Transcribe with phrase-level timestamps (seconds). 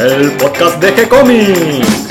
[0.00, 2.08] el podcast de G-Comics.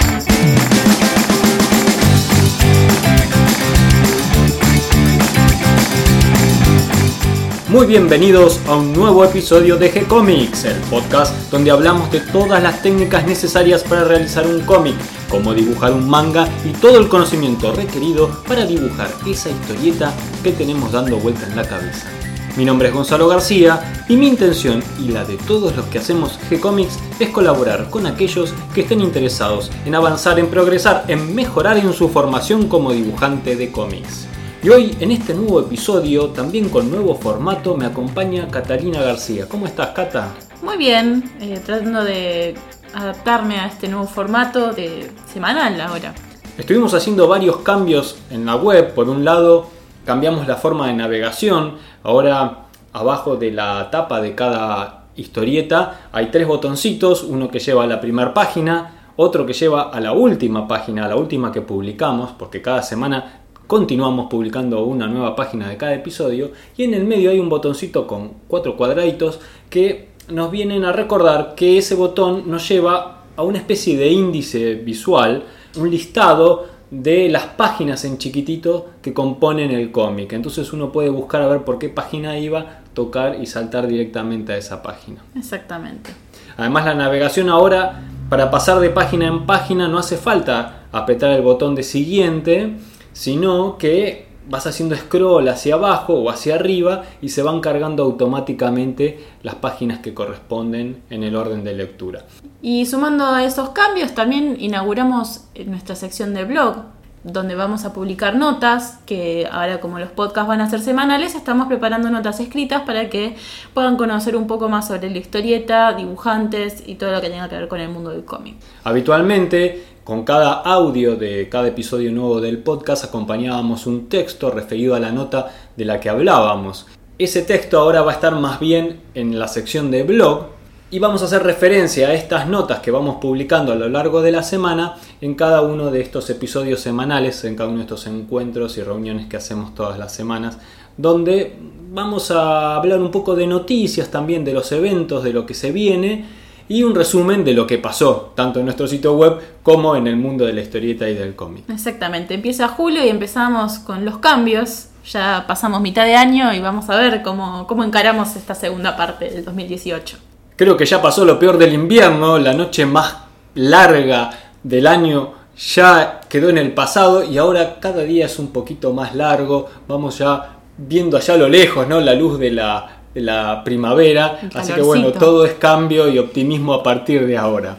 [7.67, 12.83] Muy bienvenidos a un nuevo episodio de G-Comics, el podcast donde hablamos de todas las
[12.83, 14.95] técnicas necesarias para realizar un cómic,
[15.27, 20.13] cómo dibujar un manga y todo el conocimiento requerido para dibujar esa historieta
[20.43, 22.18] que tenemos dando vuelta en la cabeza.
[22.59, 26.37] Mi nombre es Gonzalo García y mi intención y la de todos los que hacemos
[26.49, 31.93] G-Comics es colaborar con aquellos que estén interesados en avanzar, en progresar, en mejorar en
[31.93, 34.27] su formación como dibujante de cómics.
[34.61, 39.47] Y hoy en este nuevo episodio, también con nuevo formato, me acompaña Catalina García.
[39.47, 40.27] ¿Cómo estás, Cata?
[40.61, 42.55] Muy bien, eh, tratando de
[42.93, 46.13] adaptarme a este nuevo formato de semanal ahora.
[46.57, 48.93] Estuvimos haciendo varios cambios en la web.
[48.93, 51.75] Por un lado, cambiamos la forma de navegación.
[52.03, 57.23] Ahora, abajo de la tapa de cada historieta hay tres botoncitos.
[57.23, 61.09] Uno que lleva a la primera página, otro que lleva a la última página, a
[61.09, 66.51] la última que publicamos, porque cada semana continuamos publicando una nueva página de cada episodio
[66.75, 71.53] y en el medio hay un botoncito con cuatro cuadraditos que nos vienen a recordar
[71.53, 75.43] que ese botón nos lleva a una especie de índice visual,
[75.77, 80.33] un listado de las páginas en chiquitito que componen el cómic.
[80.33, 84.57] Entonces uno puede buscar a ver por qué página iba, tocar y saltar directamente a
[84.57, 85.23] esa página.
[85.35, 86.11] Exactamente.
[86.57, 91.41] Además la navegación ahora, para pasar de página en página, no hace falta apretar el
[91.41, 92.75] botón de siguiente,
[93.13, 99.19] sino que vas haciendo scroll hacia abajo o hacia arriba y se van cargando automáticamente
[99.43, 102.25] las páginas que corresponden en el orden de lectura.
[102.61, 106.75] Y sumando a esos cambios, también inauguramos nuestra sección de blog,
[107.23, 111.67] donde vamos a publicar notas, que ahora como los podcasts van a ser semanales, estamos
[111.67, 113.35] preparando notas escritas para que
[113.73, 117.55] puedan conocer un poco más sobre la historieta, dibujantes y todo lo que tenga que
[117.55, 118.55] ver con el mundo del cómic.
[118.85, 124.99] Habitualmente, con cada audio de cada episodio nuevo del podcast acompañábamos un texto referido a
[124.99, 126.87] la nota de la que hablábamos.
[127.19, 130.47] Ese texto ahora va a estar más bien en la sección de blog
[130.89, 134.31] y vamos a hacer referencia a estas notas que vamos publicando a lo largo de
[134.31, 138.79] la semana en cada uno de estos episodios semanales, en cada uno de estos encuentros
[138.79, 140.57] y reuniones que hacemos todas las semanas,
[140.97, 141.55] donde
[141.91, 145.71] vamos a hablar un poco de noticias también, de los eventos, de lo que se
[145.71, 146.38] viene
[146.69, 150.15] y un resumen de lo que pasó, tanto en nuestro sitio web como en el
[150.15, 151.67] mundo de la historieta y del cómic.
[151.67, 154.85] Exactamente, empieza julio y empezamos con los cambios.
[155.11, 159.29] Ya pasamos mitad de año y vamos a ver cómo, cómo encaramos esta segunda parte
[159.29, 160.17] del 2018.
[160.55, 163.17] Creo que ya pasó lo peor del invierno, la noche más
[163.55, 164.29] larga
[164.61, 169.15] del año ya quedó en el pasado y ahora cada día es un poquito más
[169.15, 171.99] largo, vamos ya viendo allá a lo lejos, ¿no?
[171.99, 176.83] La luz de la, la primavera, así que bueno, todo es cambio y optimismo a
[176.83, 177.77] partir de ahora.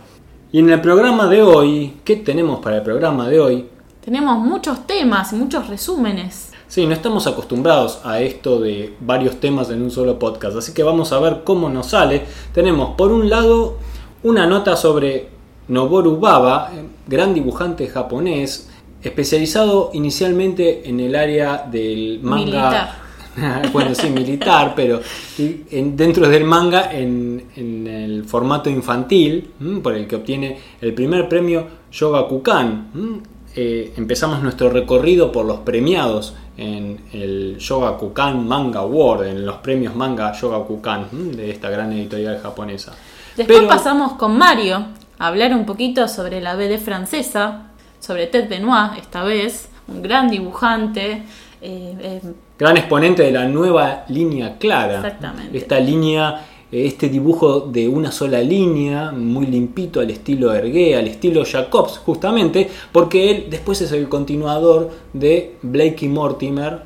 [0.52, 3.66] Y en el programa de hoy, ¿qué tenemos para el programa de hoy?
[4.04, 6.52] Tenemos muchos temas y muchos resúmenes.
[6.66, 10.82] Sí, no estamos acostumbrados a esto de varios temas en un solo podcast, así que
[10.82, 12.24] vamos a ver cómo nos sale.
[12.52, 13.76] Tenemos por un lado
[14.22, 15.28] una nota sobre
[15.68, 16.70] Noboru Baba,
[17.06, 18.68] gran dibujante japonés,
[19.02, 22.44] especializado inicialmente en el área del manga.
[22.44, 23.09] Militar.
[23.72, 25.00] bueno, sí, militar, pero
[25.38, 29.50] en- dentro del manga en, en el formato infantil,
[29.82, 32.90] por el que obtiene el primer premio Yogakukan.
[32.94, 33.20] ¿m?
[33.54, 39.94] Eh, empezamos nuestro recorrido por los premiados en el Yogakukan Manga Award, en los premios
[39.96, 41.32] Manga Yogakukan ¿m?
[41.36, 42.92] de esta gran editorial japonesa.
[43.36, 44.84] Después Pero- pasamos con Mario
[45.18, 50.28] a hablar un poquito sobre la BD francesa, sobre Ted Benoit esta vez, un gran
[50.30, 51.22] dibujante.
[51.62, 52.20] Eh,
[52.58, 54.96] gran exponente de la nueva línea clara.
[54.96, 55.56] Exactamente.
[55.56, 61.08] Esta línea, eh, este dibujo de una sola línea, muy limpito al estilo Hergé, al
[61.08, 66.84] estilo Jacobs, justamente, porque él después es el continuador de Blakey Mortimer,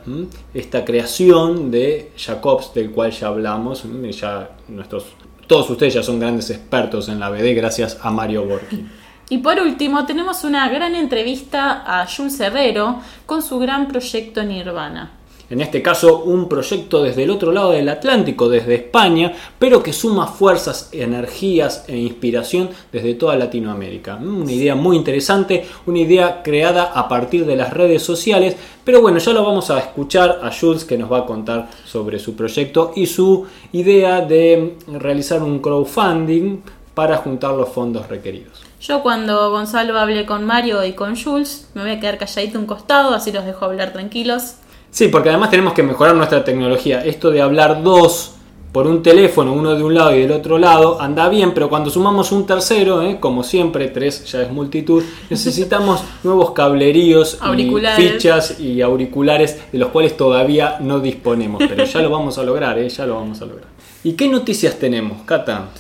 [0.52, 5.06] esta creación de Jacobs del cual ya hablamos, ya nuestros
[5.46, 8.86] todos ustedes ya son grandes expertos en la BD gracias a Mario Borghi.
[9.30, 15.12] Y por último, tenemos una gran entrevista a Jules Herrero con su gran proyecto Nirvana.
[15.50, 19.92] En este caso, un proyecto desde el otro lado del Atlántico, desde España, pero que
[19.92, 24.16] suma fuerzas, energías e inspiración desde toda Latinoamérica.
[24.16, 29.02] Mm, Una idea muy interesante, una idea creada a partir de las redes sociales, pero
[29.02, 32.34] bueno, ya lo vamos a escuchar a Jules que nos va a contar sobre su
[32.34, 36.62] proyecto y su idea de realizar un crowdfunding
[36.94, 38.62] para juntar los fondos requeridos.
[38.86, 42.66] Yo cuando Gonzalo hable con Mario y con Jules, me voy a quedar calladito un
[42.66, 44.56] costado, así los dejo hablar tranquilos.
[44.90, 47.02] Sí, porque además tenemos que mejorar nuestra tecnología.
[47.02, 48.34] Esto de hablar dos
[48.72, 51.88] por un teléfono, uno de un lado y del otro lado, anda bien, pero cuando
[51.88, 53.16] sumamos un tercero, ¿eh?
[53.18, 59.88] como siempre, tres ya es multitud, necesitamos nuevos cableríos, y fichas y auriculares de los
[59.88, 62.90] cuales todavía no disponemos, pero ya lo vamos a lograr, ¿eh?
[62.90, 63.68] ya lo vamos a lograr.
[64.02, 65.70] ¿Y qué noticias tenemos, Cata?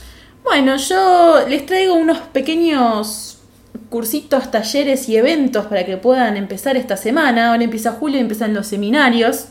[0.44, 3.38] Bueno, yo les traigo unos pequeños
[3.88, 7.48] cursitos, talleres y eventos para que puedan empezar esta semana.
[7.50, 9.46] Ahora empieza julio y empiezan los seminarios.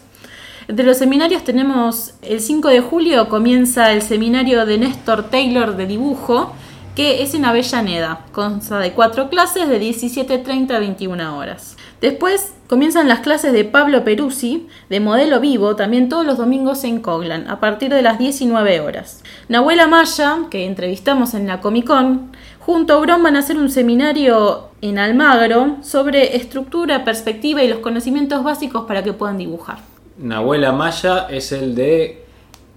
[0.68, 5.88] Entre los seminarios tenemos el 5 de julio comienza el seminario de Néstor Taylor de
[5.88, 6.54] dibujo,
[6.96, 8.26] que es en Avellaneda.
[8.32, 11.76] Consta de cuatro clases de 17.30 a 21 horas.
[12.04, 17.00] Después comienzan las clases de Pablo Peruzzi, de modelo vivo, también todos los domingos en
[17.00, 19.24] Coglan, a partir de las 19 horas.
[19.48, 23.70] Nahuel Maya, que entrevistamos en la Comic Con, junto a Urón van a hacer un
[23.70, 29.78] seminario en Almagro sobre estructura, perspectiva y los conocimientos básicos para que puedan dibujar.
[30.18, 32.26] Nahuel Amaya es el de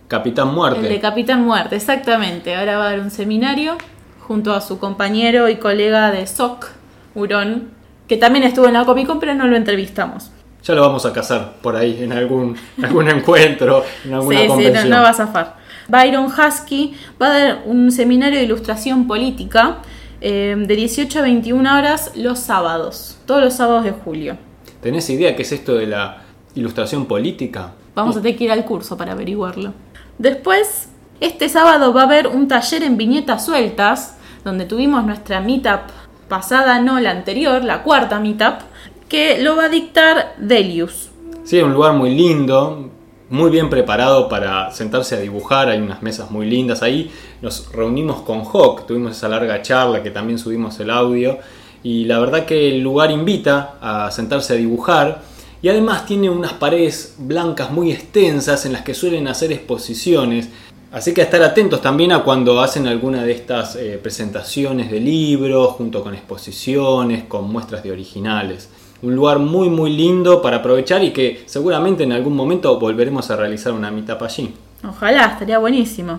[0.06, 0.82] Capitán Muerte.
[0.82, 2.55] El de Capitán Muerte, exactamente.
[2.55, 3.76] Ahora va a dar un seminario
[4.20, 6.69] junto a su compañero y colega de SOC,
[7.17, 7.75] Hurón,
[8.06, 10.31] que también estuvo en la Comic Con, pero no lo entrevistamos.
[10.64, 14.82] Ya lo vamos a casar por ahí en algún, algún encuentro, en alguna sí, convención.
[14.82, 15.56] Sí, no, va a zafar.
[15.88, 19.79] Byron Husky va a dar un seminario de ilustración política
[20.20, 24.37] eh, de 18 a 21 horas los sábados, todos los sábados de julio.
[24.81, 26.26] ¿Tenés idea qué es esto de la
[26.56, 27.73] ilustración política.
[27.94, 29.73] Vamos a tener que ir al curso para averiguarlo.
[30.19, 30.88] Después,
[31.20, 35.91] este sábado va a haber un taller en viñetas sueltas, donde tuvimos nuestra meetup
[36.28, 38.61] pasada, no la anterior, la cuarta meetup,
[39.08, 41.11] que lo va a dictar Delius.
[41.44, 42.90] Sí, un lugar muy lindo,
[43.28, 47.11] muy bien preparado para sentarse a dibujar, hay unas mesas muy lindas ahí.
[47.43, 51.38] Nos reunimos con Hawk, tuvimos esa larga charla que también subimos el audio
[51.82, 55.22] y la verdad que el lugar invita a sentarse a dibujar
[55.62, 60.50] y además tiene unas paredes blancas muy extensas en las que suelen hacer exposiciones.
[60.96, 65.72] Así que estar atentos también a cuando hacen alguna de estas eh, presentaciones de libros,
[65.72, 68.70] junto con exposiciones, con muestras de originales.
[69.02, 73.37] Un lugar muy muy lindo para aprovechar y que seguramente en algún momento volveremos a
[73.37, 74.54] realizar una meetup allí.
[74.88, 76.19] Ojalá, estaría buenísimo.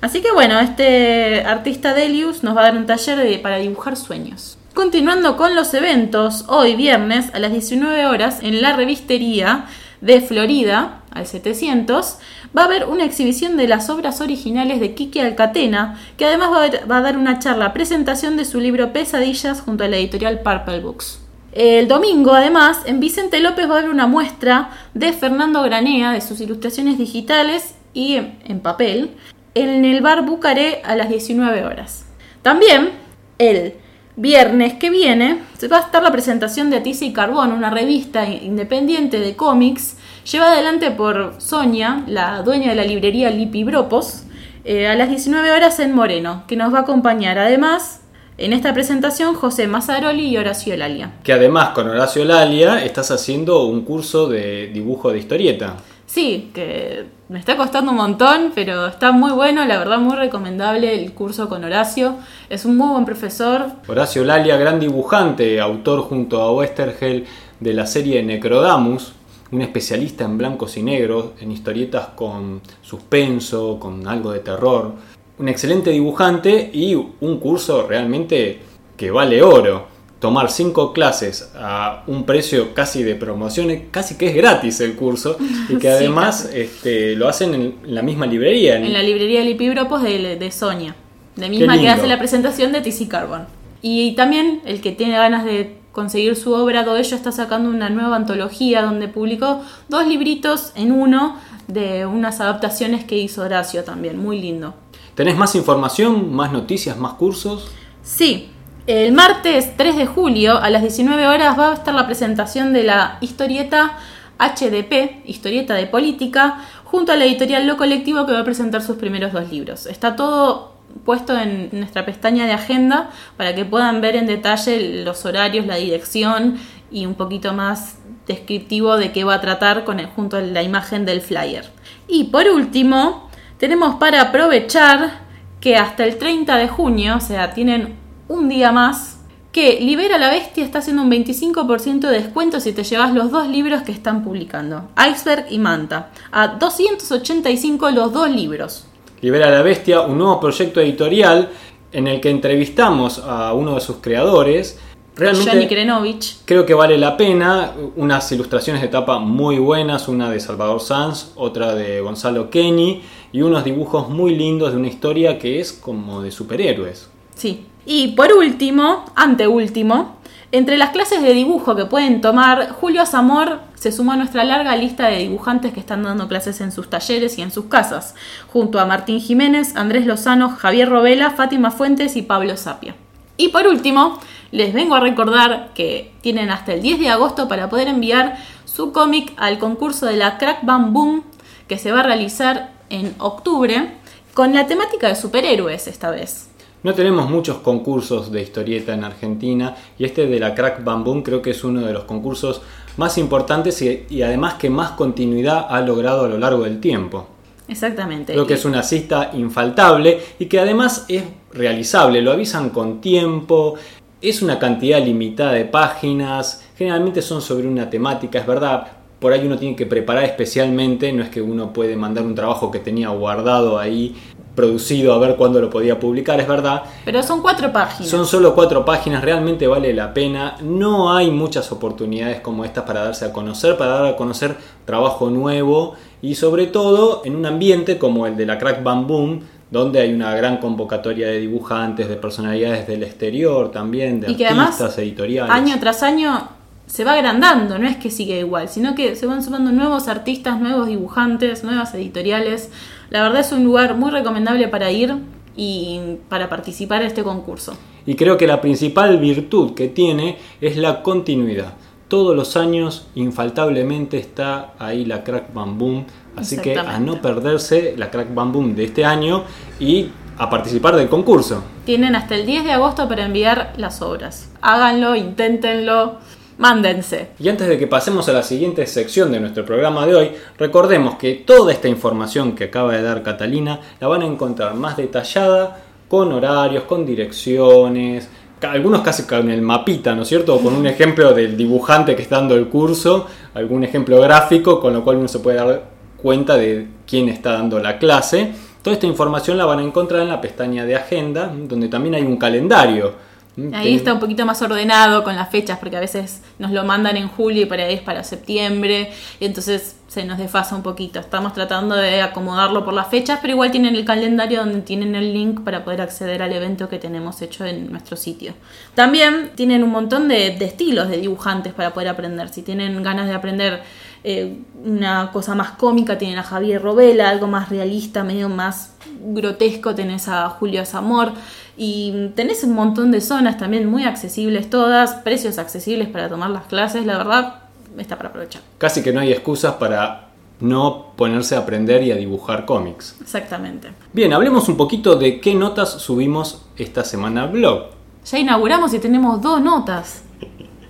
[0.00, 4.56] Así que bueno, este artista Delius nos va a dar un taller para dibujar sueños.
[4.72, 9.66] Continuando con los eventos, hoy viernes a las 19 horas en la revistería
[10.00, 12.18] de Florida, al 700,
[12.56, 16.96] va a haber una exhibición de las obras originales de Kiki Alcatena, que además va
[16.96, 21.20] a, dar una charla presentación de su libro Pesadillas junto a la editorial Purple Books.
[21.52, 26.20] El domingo, además, en Vicente López va a haber una muestra de Fernando Granea, de
[26.20, 29.12] sus ilustraciones digitales y en papel,
[29.54, 32.06] en el bar Bucaré a las 19 horas.
[32.42, 32.90] También,
[33.38, 33.74] el
[34.16, 38.28] viernes que viene se va a estar la presentación de Atiza y Carbón, una revista
[38.28, 44.24] independiente de cómics, llevada adelante por Sonia, la dueña de la librería Lipi Bropos,
[44.64, 48.00] eh, a las 19 horas en Moreno, que nos va a acompañar además
[48.38, 51.12] en esta presentación José Mazzaroli y Horacio Lalia.
[51.22, 55.76] Que además con Horacio Lalia estás haciendo un curso de dibujo de historieta.
[56.06, 60.94] Sí, que me está costando un montón, pero está muy bueno, la verdad muy recomendable
[60.94, 62.16] el curso con Horacio.
[62.48, 63.66] Es un muy buen profesor.
[63.88, 67.26] Horacio Lalia, gran dibujante, autor junto a Westergel
[67.60, 69.13] de la serie Necrodamus,
[69.50, 74.94] un especialista en blancos y negros, en historietas con suspenso, con algo de terror.
[75.38, 78.60] Un excelente dibujante y un curso realmente
[78.96, 84.34] que vale oro tomar cinco clases a un precio casi de promociones, casi que es
[84.34, 85.36] gratis el curso,
[85.68, 88.76] y que además este, lo hacen en la misma librería.
[88.76, 90.96] En, la librería Lipibropos de, de Sonia,
[91.36, 93.46] de misma que hace la presentación de TC Carbon.
[93.82, 98.16] Y también el que tiene ganas de conseguir su obra, Doello está sacando una nueva
[98.16, 101.36] antología donde publicó dos libritos en uno
[101.68, 104.74] de unas adaptaciones que hizo Horacio también, muy lindo.
[105.14, 107.70] ¿Tenés más información, más noticias, más cursos?
[108.02, 108.50] Sí,
[108.86, 112.82] el martes 3 de julio a las 19 horas va a estar la presentación de
[112.82, 113.96] la historieta
[114.38, 118.96] HDP, historieta de política, junto a la editorial Lo Colectivo que va a presentar sus
[118.96, 119.86] primeros dos libros.
[119.86, 120.73] Está todo
[121.04, 125.76] puesto en nuestra pestaña de agenda para que puedan ver en detalle los horarios, la
[125.76, 126.58] dirección
[126.90, 131.04] y un poquito más descriptivo de qué va a tratar con junto a la imagen
[131.04, 131.70] del flyer.
[132.08, 135.24] Y por último, tenemos para aprovechar
[135.60, 137.96] que hasta el 30 de junio, o sea, tienen
[138.28, 139.18] un día más
[139.52, 143.46] que Libera la Bestia está haciendo un 25% de descuento si te llevas los dos
[143.46, 148.86] libros que están publicando, Iceberg y Manta, a 285 los dos libros.
[149.24, 151.48] Libera la Bestia, un nuevo proyecto editorial
[151.92, 154.78] en el que entrevistamos a uno de sus creadores.
[155.16, 156.40] Realmente Krenovich.
[156.44, 161.32] creo que vale la pena, unas ilustraciones de tapa muy buenas, una de Salvador Sanz,
[161.36, 163.00] otra de Gonzalo Kenny
[163.32, 167.08] y unos dibujos muy lindos de una historia que es como de superhéroes.
[167.34, 167.64] Sí.
[167.86, 170.18] Y por último, anteúltimo,
[170.56, 174.76] entre las clases de dibujo que pueden tomar, Julio Zamor se suma a nuestra larga
[174.76, 178.14] lista de dibujantes que están dando clases en sus talleres y en sus casas,
[178.52, 182.94] junto a Martín Jiménez, Andrés Lozano, Javier Robela, Fátima Fuentes y Pablo Sapia.
[183.36, 184.20] Y por último,
[184.52, 188.92] les vengo a recordar que tienen hasta el 10 de agosto para poder enviar su
[188.92, 191.24] cómic al concurso de la Crack Bam Boom,
[191.66, 193.90] que se va a realizar en octubre,
[194.34, 196.48] con la temática de superhéroes esta vez.
[196.84, 201.40] No tenemos muchos concursos de historieta en Argentina y este de la Crack Bam creo
[201.40, 202.60] que es uno de los concursos
[202.98, 207.26] más importantes y, además que más continuidad ha logrado a lo largo del tiempo.
[207.68, 208.34] Exactamente.
[208.34, 211.24] Creo que es una cita infaltable y que además es
[211.54, 213.76] realizable, lo avisan con tiempo,
[214.20, 218.88] es una cantidad limitada de páginas, generalmente son sobre una temática, es verdad,
[219.18, 222.70] por ahí uno tiene que preparar especialmente, no es que uno puede mandar un trabajo
[222.70, 224.14] que tenía guardado ahí
[224.54, 226.82] producido a ver cuándo lo podía publicar, es verdad.
[227.04, 228.08] Pero son cuatro páginas.
[228.08, 230.56] Son solo cuatro páginas, realmente vale la pena.
[230.62, 235.30] No hay muchas oportunidades como estas para darse a conocer, para dar a conocer trabajo
[235.30, 240.00] nuevo y sobre todo en un ambiente como el de la Crack Bam Boom, donde
[240.00, 245.52] hay una gran convocatoria de dibujantes, de personalidades del exterior también, de artistas, editoriales.
[245.52, 246.48] Año tras año
[246.86, 250.60] se va agrandando, no es que sigue igual, sino que se van sumando nuevos artistas,
[250.60, 252.70] nuevos dibujantes, nuevas editoriales.
[253.14, 255.14] La verdad es un lugar muy recomendable para ir
[255.56, 257.76] y para participar en este concurso.
[258.06, 261.74] Y creo que la principal virtud que tiene es la continuidad.
[262.08, 267.94] Todos los años infaltablemente está ahí la Crack Bam Boom, así que a no perderse
[267.96, 269.44] la Crack Bam Boom de este año
[269.78, 271.62] y a participar del concurso.
[271.84, 274.50] Tienen hasta el 10 de agosto para enviar las obras.
[274.60, 276.18] Háganlo, inténtenlo
[276.58, 277.28] Mándense.
[277.38, 281.16] Y antes de que pasemos a la siguiente sección de nuestro programa de hoy, recordemos
[281.16, 285.80] que toda esta información que acaba de dar Catalina la van a encontrar más detallada,
[286.08, 288.28] con horarios, con direcciones,
[288.60, 290.54] algunos casi con el mapita, ¿no es cierto?
[290.54, 294.92] O con un ejemplo del dibujante que está dando el curso, algún ejemplo gráfico, con
[294.92, 295.82] lo cual uno se puede dar
[296.16, 298.52] cuenta de quién está dando la clase.
[298.80, 302.22] Toda esta información la van a encontrar en la pestaña de agenda, donde también hay
[302.22, 303.33] un calendario
[303.72, 307.16] Ahí está un poquito más ordenado con las fechas, porque a veces nos lo mandan
[307.16, 311.18] en julio y para ahí es para septiembre, y entonces se nos desfasa un poquito.
[311.18, 315.32] Estamos tratando de acomodarlo por las fechas, pero igual tienen el calendario donde tienen el
[315.32, 318.54] link para poder acceder al evento que tenemos hecho en nuestro sitio.
[318.94, 322.48] También tienen un montón de, estilos de dibujantes para poder aprender.
[322.48, 323.82] Si tienen ganas de aprender
[324.24, 329.94] eh, una cosa más cómica, tienen a Javier Robela, algo más realista, medio más grotesco,
[329.94, 331.32] tenés a Julio Zamor.
[331.76, 336.64] Y tenés un montón de zonas también muy accesibles todas, precios accesibles para tomar las
[336.66, 337.62] clases, la verdad
[337.98, 338.62] está para aprovechar.
[338.78, 340.28] Casi que no hay excusas para
[340.60, 343.16] no ponerse a aprender y a dibujar cómics.
[343.20, 343.88] Exactamente.
[344.12, 347.86] Bien, hablemos un poquito de qué notas subimos esta semana al blog.
[348.24, 350.22] Ya inauguramos y tenemos dos notas.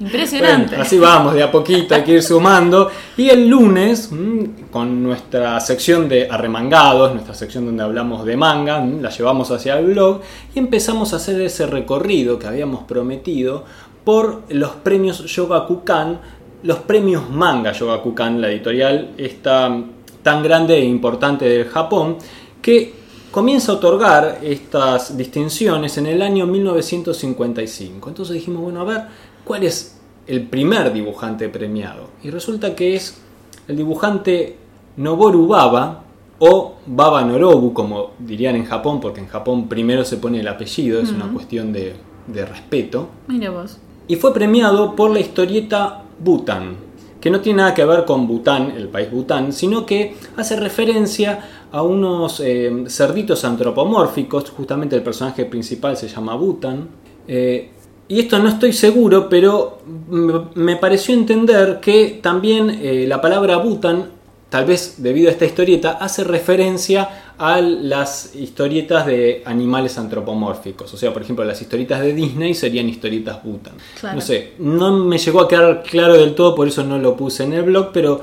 [0.01, 0.77] Impresionante.
[0.77, 2.91] así vamos, de a poquito hay que ir sumando.
[3.17, 8.81] Y el lunes, mm, con nuestra sección de arremangados, nuestra sección donde hablamos de manga,
[8.81, 10.21] mm, la llevamos hacia el blog
[10.55, 13.65] y empezamos a hacer ese recorrido que habíamos prometido
[14.05, 16.21] por los premios Yogakukan,
[16.63, 19.75] los premios manga Yogakukan, la editorial está
[20.23, 22.17] tan grande e importante del Japón,
[22.61, 28.09] que comienza a otorgar estas distinciones en el año 1955.
[28.09, 29.03] Entonces dijimos, bueno, a ver,
[29.45, 32.09] ¿cuál es el primer dibujante premiado?
[32.23, 33.21] Y resulta que es
[33.69, 34.57] el dibujante
[34.97, 36.05] Noboru Baba,
[36.39, 41.01] o Baba Norobu, como dirían en Japón, porque en Japón primero se pone el apellido,
[41.01, 41.95] es una cuestión de,
[42.29, 43.09] respeto.
[43.29, 43.79] Mira vos.
[44.09, 46.77] Y fue premiado por la historieta Bután,
[47.21, 51.67] que no tiene nada que ver con Bután, el país Bután, sino que hace referencia
[51.73, 56.89] a unos eh, cerditos antropomórficos, justamente el personaje principal se llama Bután,
[57.27, 57.71] eh,
[58.09, 59.79] y esto no estoy seguro, pero
[60.55, 64.11] me pareció entender que también eh, la palabra Bután,
[64.51, 70.93] tal vez debido a esta historieta, hace referencia a las historietas de animales antropomórficos.
[70.93, 73.75] O sea, por ejemplo, las historietas de Disney serían historietas Bután.
[74.15, 77.45] No sé, no me llegó a quedar claro del todo, por eso no lo puse
[77.45, 78.21] en el blog, pero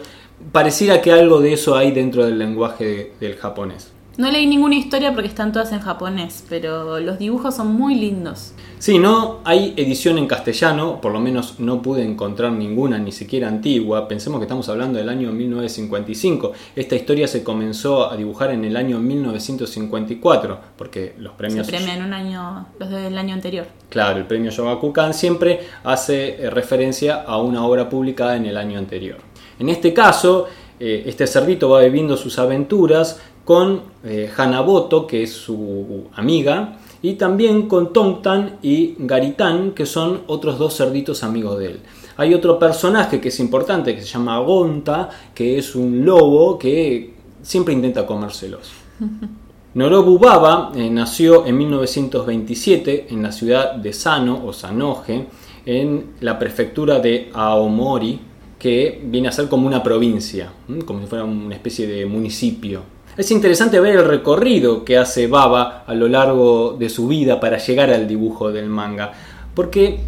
[0.51, 3.91] pareciera que algo de eso hay dentro del lenguaje del japonés.
[4.17, 8.53] No leí ninguna historia porque están todas en japonés, pero los dibujos son muy lindos.
[8.77, 13.47] Sí, no hay edición en castellano, por lo menos no pude encontrar ninguna, ni siquiera
[13.47, 14.09] antigua.
[14.09, 16.51] Pensemos que estamos hablando del año 1955.
[16.75, 21.65] Esta historia se comenzó a dibujar en el año 1954, porque los premios...
[21.65, 23.65] Se premian un año, los del año anterior.
[23.87, 28.77] Claro, el premio Shogakukan siempre hace eh, referencia a una obra publicada en el año
[28.77, 29.19] anterior.
[29.57, 30.47] En este caso,
[30.83, 37.15] eh, este cerdito va viviendo sus aventuras con eh, Hanaboto, que es su amiga, y
[37.15, 41.79] también con Tongtan y Garitán, que son otros dos cerditos amigos de él.
[42.15, 47.13] Hay otro personaje que es importante, que se llama Gonta, que es un lobo que
[47.41, 48.71] siempre intenta comérselos.
[49.73, 55.27] Norobu Baba eh, nació en 1927 en la ciudad de Sano o Sanoje,
[55.65, 58.17] en la prefectura de Aomori,
[58.57, 60.53] que viene a ser como una provincia,
[60.85, 63.00] como si fuera una especie de municipio.
[63.17, 67.57] Es interesante ver el recorrido que hace Baba a lo largo de su vida para
[67.57, 69.11] llegar al dibujo del manga,
[69.53, 69.99] porque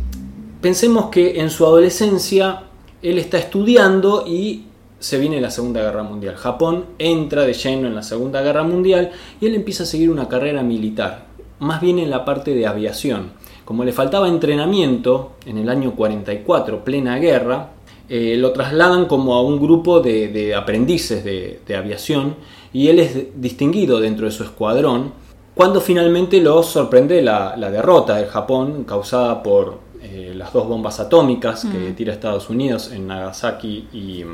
[0.61, 2.63] pensemos que en su adolescencia
[3.01, 4.63] él está estudiando y
[4.99, 6.35] se viene la Segunda Guerra Mundial.
[6.35, 10.29] Japón entra de lleno en la Segunda Guerra Mundial y él empieza a seguir una
[10.29, 11.25] carrera militar,
[11.59, 13.31] más bien en la parte de aviación.
[13.65, 17.71] Como le faltaba entrenamiento en el año 44, plena guerra,
[18.07, 22.35] eh, lo trasladan como a un grupo de, aprendices de, aviación
[22.73, 25.13] y él es distinguido dentro de su escuadrón
[25.55, 31.63] cuando finalmente lo sorprende la, derrota del Japón causada por eh, las dos bombas atómicas
[31.63, 31.95] que mm.
[31.95, 34.25] tira Estados Unidos en Nagasaki y,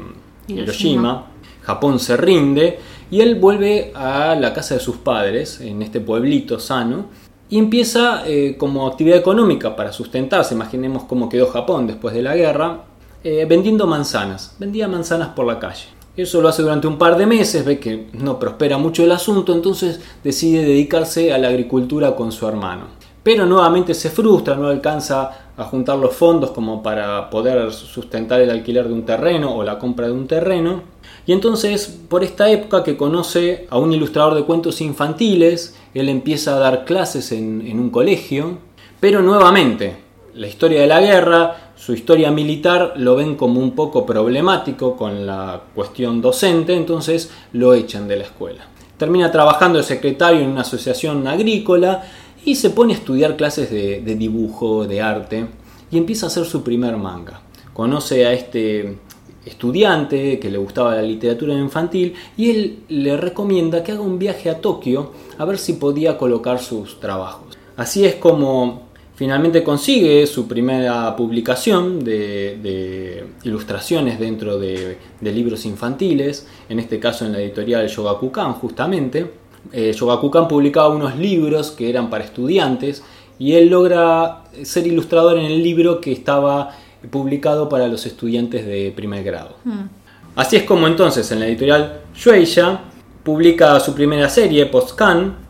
[0.47, 1.27] Hiroshima.
[1.61, 2.79] Japón se rinde
[3.11, 7.07] y él vuelve a la casa de sus padres, en este pueblito sano,
[7.49, 10.55] y empieza eh, como actividad económica para sustentarse.
[10.55, 12.85] Imaginemos cómo quedó Japón después de la guerra,
[13.23, 14.55] eh, vendiendo manzanas.
[14.57, 15.85] Vendía manzanas por la calle.
[16.21, 19.53] Eso lo hace durante un par de meses, ve que no prospera mucho el asunto,
[19.53, 22.99] entonces decide dedicarse a la agricultura con su hermano
[23.29, 28.49] pero nuevamente se frustra, no alcanza a juntar los fondos como para poder sustentar el
[28.49, 30.83] alquiler de un terreno o la compra de un terreno.
[31.25, 36.55] Y entonces, por esta época que conoce a un ilustrador de cuentos infantiles, él empieza
[36.55, 38.57] a dar clases en, en un colegio,
[38.99, 39.97] pero nuevamente,
[40.33, 45.25] la historia de la guerra, su historia militar lo ven como un poco problemático con
[45.25, 48.67] la cuestión docente, entonces lo echan de la escuela.
[48.97, 52.03] Termina trabajando de secretario en una asociación agrícola
[52.43, 55.45] y se pone a estudiar clases de, dibujo, de arte
[55.89, 57.41] y empieza a hacer su primer manga.
[57.73, 58.97] Conoce a este
[59.45, 64.49] estudiante que le gustaba la literatura infantil y él le recomienda que haga un viaje
[64.49, 67.57] a Tokio a ver si podía colocar sus trabajos.
[67.77, 68.88] Así es como
[69.19, 77.25] finalmente consigue su primera publicación de, ilustraciones dentro de, de, libros infantiles, en este caso
[77.25, 79.29] en la editorial Shogakukan justamente
[79.73, 83.03] eh, Shogakukan publicaba unos libros que eran para estudiantes
[83.37, 86.71] y él logra ser ilustrador en el libro que estaba
[87.11, 89.55] publicado para los estudiantes de primer grado.
[89.65, 89.87] Hmm.
[90.35, 92.79] Así es como entonces en la editorial Shueisha
[93.23, 95.48] publica su primera serie, Postcan,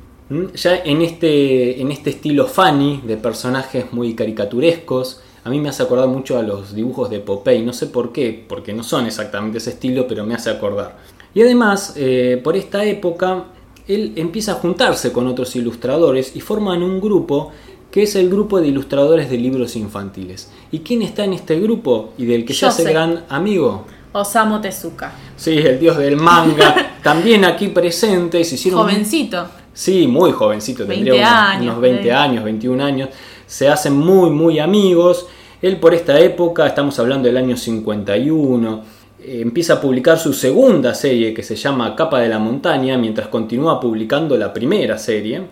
[0.53, 5.21] ya en este, en este estilo funny de personajes muy caricaturescos.
[5.43, 8.45] A mí me hace acordar mucho a los dibujos de Popeye, no sé por qué,
[8.47, 10.97] porque no son exactamente ese estilo, pero me hace acordar.
[11.33, 13.45] Y además, eh, por esta época,
[13.87, 17.51] él empieza a juntarse con otros ilustradores y forman un grupo
[17.91, 20.51] que es el grupo de ilustradores de libros infantiles.
[20.71, 23.85] ¿Y quién está en este grupo y del que se hace gran amigo?
[24.11, 25.11] Osamu Tezuka.
[25.35, 28.43] Sí, el dios del manga, también aquí presente.
[28.43, 29.47] Se hicieron jovencito.
[29.79, 33.09] Sí, muy jovencito, tendría unos, años, unos 20 años, 21 años.
[33.47, 35.25] Se hacen muy, muy amigos.
[35.61, 38.83] Él por esta época, estamos hablando del año 51,
[39.21, 43.29] eh, empieza a publicar su segunda serie que se llama Capa de la Montaña, mientras
[43.29, 45.43] continúa publicando la primera serie.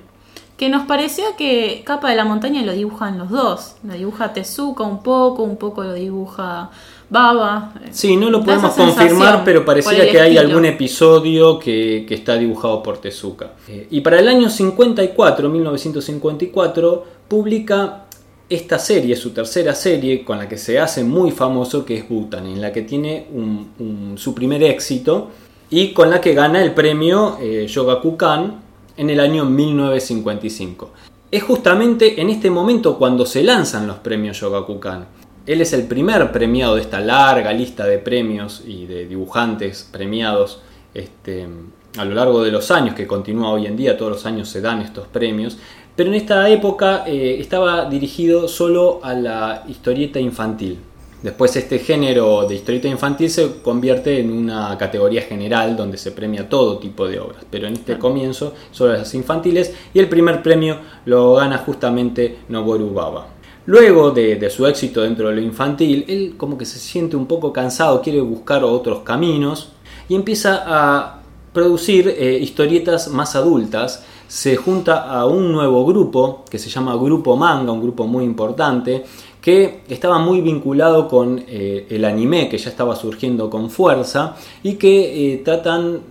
[0.58, 3.76] Que nos parecía que Capa de la Montaña lo dibujan los dos.
[3.86, 6.70] Lo dibuja Tezuka un poco, un poco lo dibuja
[7.10, 7.74] Baba.
[7.92, 12.98] Sí, no lo podemos confirmar, pero parecía que hay algún episodio que, está dibujado por
[12.98, 13.54] Tezuka.
[13.68, 18.08] Eh, y para el año 54, 1954, publica
[18.50, 22.46] esta serie, su tercera serie, con la que se hace muy famoso, que es Butan,
[22.46, 23.28] en la que tiene
[24.16, 25.30] su primer éxito
[25.70, 28.62] y con la que gana el premio eh, Yogakukan
[28.96, 30.92] en el año 1955.
[31.30, 35.08] Es justamente en este momento cuando se lanzan los premios Yogakukan.
[35.48, 40.60] Él es el primer premiado de esta larga lista de premios y de dibujantes premiados
[40.94, 41.48] este,
[41.98, 44.60] a lo largo de los años, que continúa hoy en día, todos los años se
[44.60, 45.58] dan estos premios,
[45.96, 50.80] pero en esta época eh, estaba dirigido solo a la historieta infantil.
[51.24, 56.48] Después este género de historieta infantil se convierte en una categoría general donde se premia
[56.48, 59.74] todo tipo de obras, pero en este comienzo solo las infantiles.
[59.94, 63.37] Y el primer premio lo gana justamente Noboru Baba.
[63.68, 67.52] Luego de, su éxito dentro de lo infantil, él como que se siente un poco
[67.52, 69.74] cansado, quiere buscar otros caminos
[70.08, 71.20] y empieza a
[71.52, 77.36] producir eh, historietas más adultas se junta a un nuevo grupo que se llama Grupo
[77.36, 79.04] Manga, un grupo muy importante,
[79.42, 84.76] que estaba muy vinculado con eh, el anime que ya estaba surgiendo con fuerza y
[84.76, 86.02] que eh, tratan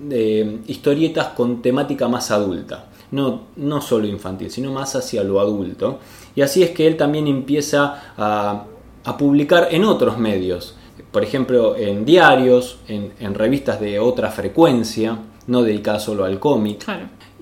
[0.66, 6.00] historietas con temática más adulta, no, no solo infantil, sino más hacia lo adulto.
[6.36, 8.66] Y así es que él también empieza a,
[9.18, 10.76] publicar en otros medios,
[11.10, 16.84] por ejemplo en diarios, en, revistas de otra frecuencia, no dedicadas solo al cómic.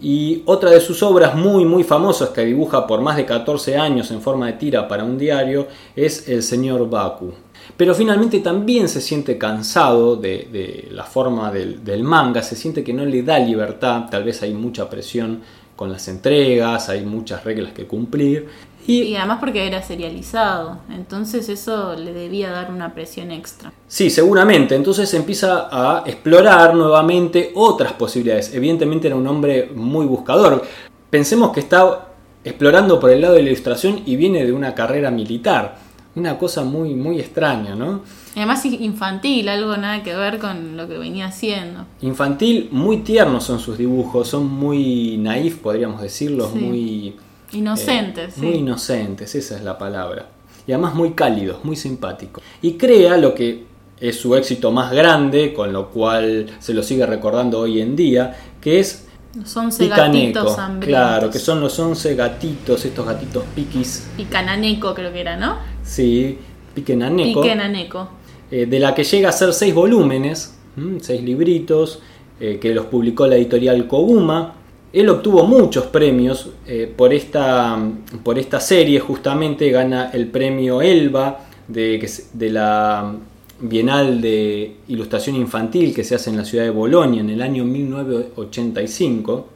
[0.01, 4.11] Y otra de sus obras muy muy famosas que dibuja por más de 14 años
[4.11, 7.33] en forma de tira para un diario es El señor Baku.
[7.77, 12.93] Pero finalmente también se siente cansado de, la forma del, del, manga, se siente que
[12.93, 15.41] no le da libertad, tal vez hay mucha presión
[15.75, 18.47] con las entregas, hay muchas reglas que cumplir
[18.87, 23.73] y, además porque era serializado, entonces eso le debía dar una presión extra.
[23.87, 28.55] Sí, seguramente, entonces empieza a explorar nuevamente otras posibilidades.
[28.55, 30.63] Evidentemente era un hombre muy buscador.
[31.09, 32.09] Pensemos que está
[32.45, 35.77] explorando por el lado de la ilustración y viene de una carrera militar.
[36.17, 38.03] Una cosa muy, muy extraña, ¿no?
[38.37, 41.87] Y además infantil, algo nada que ver con lo que venía haciendo.
[42.03, 47.17] Infantil, muy tiernos son sus dibujos, son muy naif, podríamos decirlo, muy
[47.55, 48.37] Inocentes.
[48.37, 50.27] Eh, muy inocentes, esa es la palabra.
[50.67, 52.43] Y además muy cálidos, muy simpáticos.
[52.63, 53.65] Y crea lo que
[54.01, 58.37] es su éxito más grande, con lo cual se lo sigue recordando hoy en día,
[58.61, 64.09] que es los 11 gatitos Claro, que son los 11 gatitos, estos gatitos piquis.
[64.17, 65.59] Picananeco creo que era, ¿no?
[65.83, 66.39] Sí,
[66.75, 67.41] Piquenaneco.
[67.41, 68.09] Piquenaneco.
[68.51, 70.59] Eh, de la que llega a ser 6 volúmenes,
[71.01, 72.01] 6 libritos,
[72.41, 74.55] eh, que los publicó la editorial Koguma
[74.95, 77.77] él obtuvo muchos premios eh, por, esta,
[78.23, 83.13] por esta serie, justamente gana el premio Elba de, de la
[83.59, 87.65] Bienal de Ilustración Infantil que se hace en la ciudad de Bolonia en el año
[87.65, 89.49] 1985.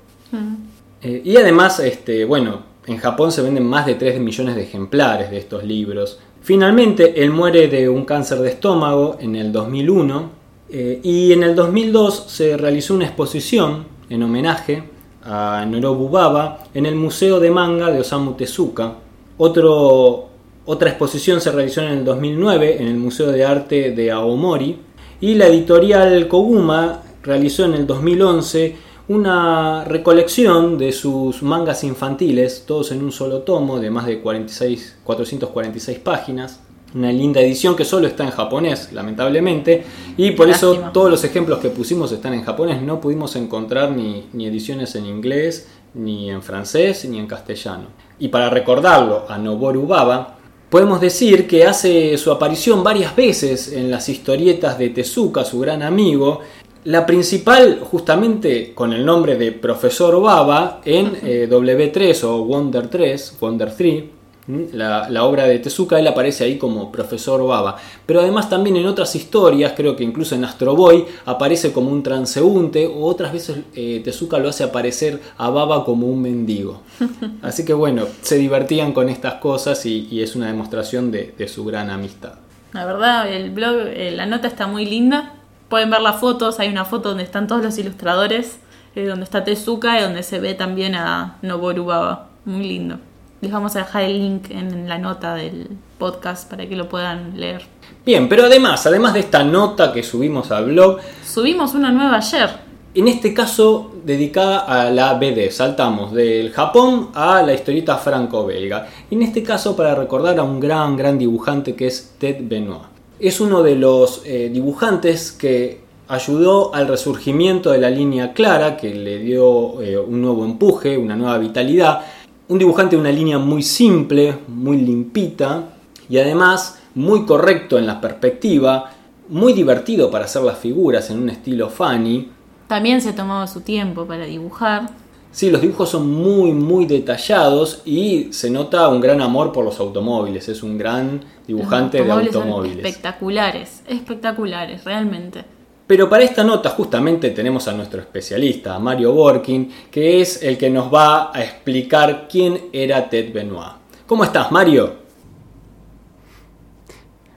[1.02, 5.30] Eh, y además, este, bueno, en Japón se venden más de 3 millones de ejemplares
[5.30, 6.18] de estos libros.
[6.40, 10.30] Finalmente, él muere de un cáncer de estómago en el 2001
[10.70, 14.97] eh, y en el 2002 se realizó una exposición en homenaje
[15.28, 18.94] a Norobu Baba en el Museo de Manga de Osamu Tezuka.
[19.36, 24.78] otra exposición se realizó en el 2009 en el Museo de Arte de Aomori
[25.20, 28.76] y la editorial Koguma realizó en el 2011
[29.08, 34.98] una recolección de sus mangas infantiles, todos en un solo tomo de más de 46,
[35.04, 36.60] 446 páginas,
[36.94, 39.84] una linda edición que solo está en japonés, lamentablemente,
[40.16, 44.26] y por eso todos los ejemplos que pusimos están en japonés, no pudimos encontrar ni,
[44.46, 47.88] ediciones en inglés, ni en francés, ni en castellano.
[48.18, 50.38] Y para recordarlo a Noboru Baba,
[50.70, 55.82] podemos decir que hace su aparición varias veces en las historietas de Tezuka, su gran
[55.82, 56.40] amigo,
[56.84, 63.36] la principal justamente con el nombre de Profesor Baba en eh, W3 o Wonder 3,
[63.40, 64.04] Wonder 3,
[64.48, 67.76] la, obra de Tezuka, él aparece ahí como profesor Baba.
[68.06, 72.02] Pero además también en otras historias, creo que incluso en Astro Boy, aparece como un
[72.02, 76.82] transeúnte, o otras veces eh, Tezuka lo hace aparecer a Baba como un mendigo.
[77.42, 81.90] Así que bueno, se divertían con estas cosas y, es una demostración de, su gran
[81.90, 82.34] amistad.
[82.72, 85.34] La verdad, el blog, eh, la nota está muy linda.
[85.68, 88.58] Pueden ver las fotos, hay una foto donde están todos los ilustradores,
[88.94, 92.28] eh, donde está Tezuka y donde se ve también a Noboru Baba.
[92.44, 92.98] Muy lindo.
[93.40, 97.38] Les vamos a dejar el link en la nota del podcast para que lo puedan
[97.38, 97.62] leer.
[98.04, 102.50] Bien, pero además, además de esta nota que subimos al blog, subimos una nueva ayer.
[102.94, 108.88] En este caso, dedicada a la BD, saltamos del Japón a la historieta franco-belga.
[109.08, 112.88] En este caso, para recordar a un gran, gran dibujante que es Ted Benoit.
[113.20, 118.92] Es uno de los eh, dibujantes que ayudó al resurgimiento de la línea clara, que
[118.92, 122.00] le dio eh, un nuevo empuje, una nueva vitalidad
[122.48, 125.70] un dibujante de una línea muy simple, muy limpita
[126.08, 128.90] y además muy correcto en la perspectiva,
[129.28, 132.30] muy divertido para hacer las figuras en un estilo funny.
[132.66, 134.90] También se tomaba su tiempo para dibujar.
[135.30, 139.78] Sí, los dibujos son muy, muy detallados y se nota un gran amor por los
[139.78, 140.48] automóviles.
[140.48, 142.78] Es un gran dibujante de automóviles.
[142.78, 145.44] espectaculares, espectaculares, realmente.
[145.88, 150.68] Pero para esta nota justamente tenemos a nuestro especialista, Mario Borkin, que es el que
[150.68, 153.72] nos va a explicar quién era Ted Benoit.
[154.06, 154.98] ¿Cómo estás, Mario?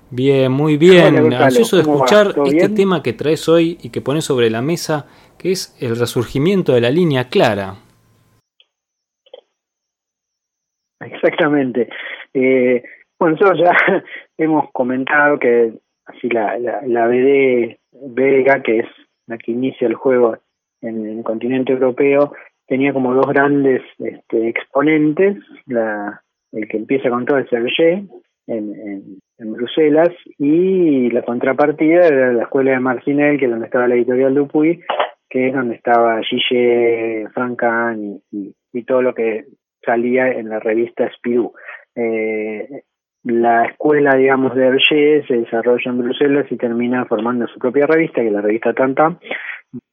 [0.10, 1.34] Bien, muy bien.
[1.34, 5.54] Ansioso de escuchar este tema que traes hoy y que pones sobre la mesa, que
[5.54, 7.76] es el resurgimiento de la línea clara.
[11.00, 11.88] Exactamente.
[12.34, 12.84] Eh,
[13.18, 14.04] bueno, nosotros ya
[14.38, 15.72] hemos comentado que
[16.06, 18.88] así la, la, la BD belga, que es
[19.28, 20.38] la que inicia el juego
[20.82, 22.34] en el continente europeo,
[22.68, 25.38] tenía como dos grandes este, exponentes,
[25.68, 28.06] la, el que empieza con todo es Hergé,
[28.48, 33.88] en, en, Bruselas y la contrapartida era la escuela de Marcinel, que es donde estaba
[33.88, 34.82] la editorial Dupuy,
[35.30, 39.46] que es donde estaba Gille, Francan y, y, todo lo que
[39.84, 41.54] salía en la revista Spirou.
[41.96, 42.84] Eh,
[43.24, 48.22] la escuela, digamos, de Hergé se desarrolla en Bruselas y termina formando su propia revista,
[48.22, 49.20] que es la revista Tantam,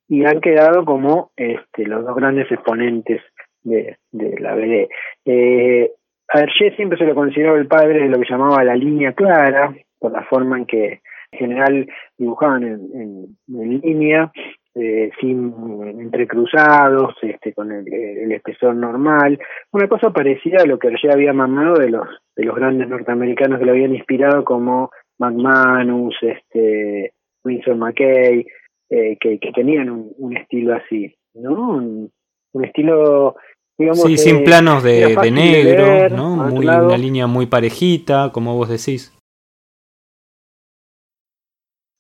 [0.09, 3.21] y han quedado como este, los dos grandes exponentes
[3.63, 4.89] de, de la BD.
[5.27, 5.91] Eh,
[6.33, 9.75] a Hergé siempre se lo consideró el padre de lo que llamaba la línea clara,
[9.99, 11.01] por la forma en que
[11.33, 14.33] en general dibujaban en, en, línea,
[14.81, 15.53] eh, sin
[15.99, 19.39] entrecruzados, este, con el, el, espesor normal,
[19.73, 23.59] una cosa parecida a lo que Hergé había mamado de los de los grandes norteamericanos
[23.59, 27.13] que lo habían inspirado como McManus, este,
[27.45, 28.47] Winsor McKay,
[28.91, 31.71] eh, que, que, tenían un, un, estilo así, ¿no?
[31.71, 32.11] Un,
[32.53, 33.35] un estilo
[33.79, 36.37] Digamos, sí, sin planos de, de negro, ¿no?
[36.37, 39.17] Muy, una línea muy parejita, como vos decís.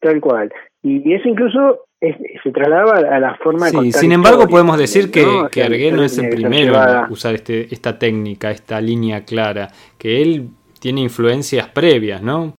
[0.00, 0.52] Tal cual.
[0.82, 5.10] Y eso incluso es, se trasladaba a la forma de sí, Sin embargo, podemos decir
[5.10, 5.48] que, ¿no?
[5.48, 10.22] que Argué no es el primero en usar este, esta técnica, esta línea clara, que
[10.22, 10.48] él
[10.80, 12.54] tiene influencias previas, ¿no?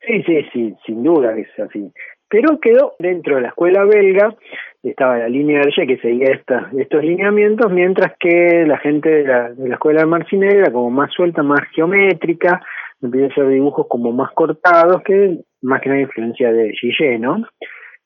[0.00, 1.92] Sí, sí, sí, sin duda es así.
[2.28, 4.34] Pero quedó dentro de la escuela belga
[4.82, 9.50] estaba la línea de que seguía esta, estos lineamientos, mientras que la gente de la,
[9.50, 12.62] de la escuela de Marcinelle era como más suelta, más geométrica,
[13.02, 17.46] empieza a hacer dibujos como más cortados, que más que nada influencia de Gillet, ¿no?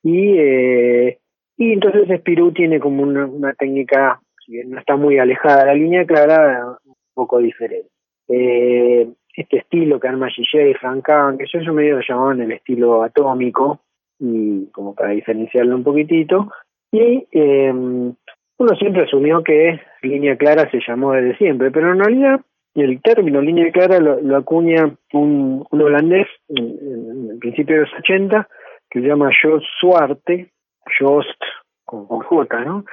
[0.03, 1.19] Y, eh,
[1.57, 6.05] y entonces Spirou tiene como una, técnica, si no está muy alejada de la línea
[6.05, 7.89] clara, un poco diferente.
[8.29, 12.53] Eh, este estilo que arma Gillet y Francan, que yo, yo medio lo llamaban el
[12.53, 13.81] estilo atómico,
[14.19, 16.51] y como para diferenciarlo un poquitito,
[16.93, 22.41] y eh, uno siempre asumió que línea clara se llamó desde siempre, pero en realidad
[22.75, 27.95] el término línea clara lo, lo acuña un, holandés en, en, el principio de los
[28.01, 28.49] 80
[28.91, 30.51] que se llama Jos Suarte,
[30.99, 31.41] Jost
[31.85, 32.85] con, con J, ¿no?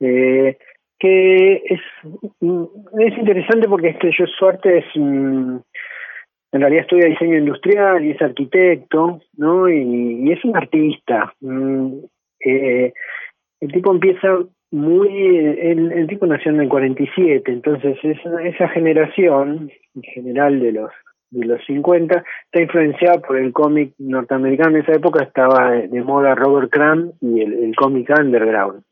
[0.00, 0.56] Eh,
[0.98, 4.84] que es, es interesante porque este Jos Suarte es
[6.52, 9.68] en realidad estudia diseño industrial y es arquitecto, ¿no?
[9.68, 11.32] Y, y es un artista.
[12.44, 12.92] Eh,
[13.60, 14.38] el tipo empieza
[14.72, 20.90] muy, el, tipo nació en el 47, entonces esa, esa generación, en general de los
[21.30, 24.76] de los 50, está influenciada por el cómic norteamericano.
[24.76, 28.82] En esa época estaba de, moda Robert Crumb y el, cómic underground.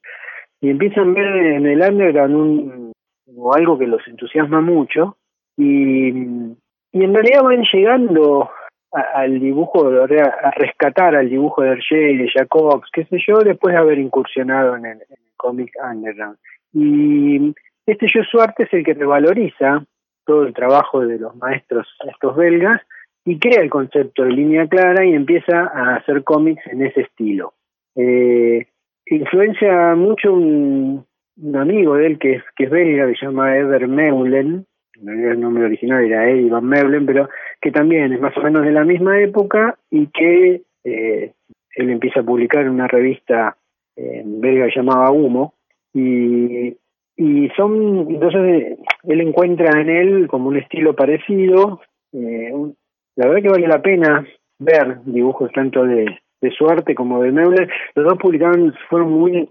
[0.60, 2.92] Y empiezan a ver en el underground un,
[3.36, 5.16] o algo que los entusiasma mucho
[5.56, 8.50] y, y en realidad van llegando
[8.92, 13.74] al dibujo, a rescatar al dibujo de Hergé y de Jacobs, qué sé yo, después
[13.74, 14.98] de haber incursionado en el
[15.38, 16.36] cómic underground.
[16.74, 17.54] Y
[17.86, 19.82] este Joe Suarte es el que revaloriza
[20.26, 22.82] todo el trabajo de los maestros estos belgas
[23.24, 27.54] y crea el concepto de línea clara y empieza a hacer cómics en ese estilo.
[27.94, 28.66] Eh,
[29.06, 31.06] influencia mucho un,
[31.54, 34.66] amigo de él que es, que es belga, que se llama Ever Meulen,
[35.06, 37.28] el nombre original era Eddie Van Meulen, pero
[37.60, 41.32] que también es más o menos de la misma época y que eh,
[41.74, 43.57] él empieza a publicar una revista
[43.98, 45.54] eh, belga llamada Humo
[45.92, 46.76] y,
[47.16, 51.80] y son entonces él encuentra en él como un estilo parecido
[52.12, 52.76] eh, un,
[53.16, 54.24] la verdad que vale la pena
[54.60, 56.06] ver dibujos tanto de,
[56.40, 59.48] de su arte como de Meuler los dos publicaron fueron muy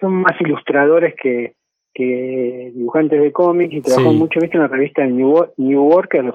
[0.00, 1.52] son más ilustradores que
[1.92, 4.16] que dibujantes de cómics y trabajó sí.
[4.16, 6.34] mucho viste en la revista New, New Worker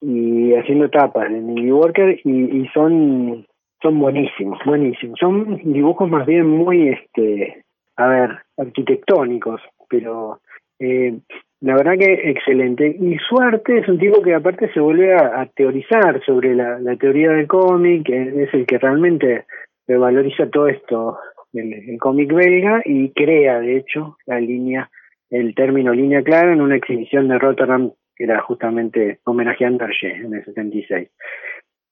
[0.00, 3.46] y haciendo tapas en New Yorker y, y son
[3.82, 5.18] son buenísimos, buenísimos.
[5.18, 7.64] Son dibujos más bien muy, este,
[7.96, 10.40] a ver, arquitectónicos, pero
[10.78, 11.18] eh,
[11.60, 12.96] la verdad que excelente.
[13.00, 17.46] Y Suarte es un tipo que aparte se vuelve a, teorizar sobre la, teoría del
[17.46, 19.44] cómic, es el que realmente
[19.86, 21.18] valoriza todo esto,
[21.52, 24.90] el, el cómic belga, y crea, de hecho, la línea,
[25.30, 30.16] el término línea clara en una exhibición de Rotterdam que era justamente homenajeando a Hergé
[30.16, 31.08] en el 76.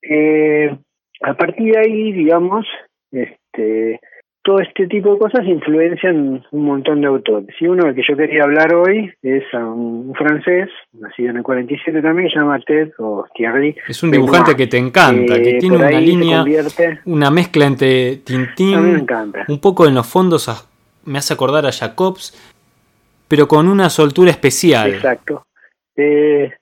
[0.02, 0.76] Eh,
[1.22, 2.66] a partir de ahí, digamos,
[3.10, 4.00] este,
[4.46, 7.54] todo este tipo de cosas influencian un montón de autores.
[7.60, 11.42] Y uno del que yo quería hablar hoy es a un francés, nacido en el
[11.42, 13.76] 47 también, que se llama Ted o Thierry.
[13.88, 16.44] Es un dibujante Benoit, que te encanta, que tiene una línea,
[17.06, 19.04] una mezcla entre Tintín,
[19.48, 20.54] un poco en los fondos a,
[21.06, 22.32] me hace acordar a Jacobs,
[23.26, 24.94] pero con una soltura especial.
[24.94, 25.44] Exacto.
[25.96, 26.52] Eh,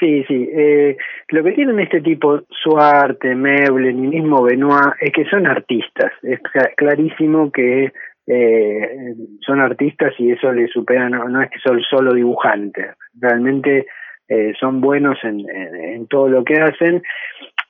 [0.00, 0.48] sí, sí.
[0.52, 0.96] Eh,
[1.28, 6.12] lo que tienen este tipo, Suarte, Meulen y mismo Benoit, es que son artistas.
[6.22, 6.40] Es
[6.76, 7.92] clarísimo que
[8.26, 12.96] eh, son artistas y eso les supera, no, no es que son solo dibujantes.
[13.20, 13.86] Realmente
[14.28, 17.02] eh, son buenos en, todo lo que hacen.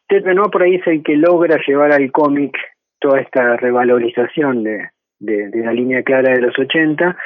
[0.09, 2.57] Ted Benoit por ahí es el que logra llevar al cómic
[2.99, 7.17] toda esta revalorización de, de, la línea clara de los 80.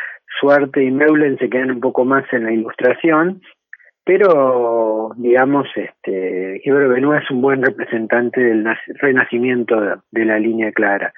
[0.41, 3.41] Suarte y Meulen se quedan un poco más en la ilustración,
[4.05, 8.67] pero digamos, este, Gilbert Benoit es un buen representante del
[9.01, 11.13] renacimiento de, la línea clara.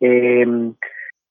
[0.00, 0.44] Eh,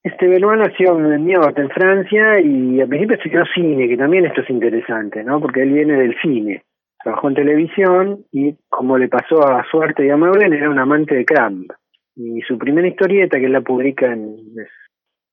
[0.02, 4.40] este Benoit nació en Niort, en Francia, y al principio estudió cine, que también esto
[4.40, 5.40] es interesante, ¿no?
[5.40, 6.64] Porque él viene del cine.
[7.04, 11.14] Trabajó en televisión y, como le pasó a Suerte y a Meulen, era un amante
[11.14, 11.70] de Cramp.
[12.16, 14.36] Y su primera historieta, que él la publica en,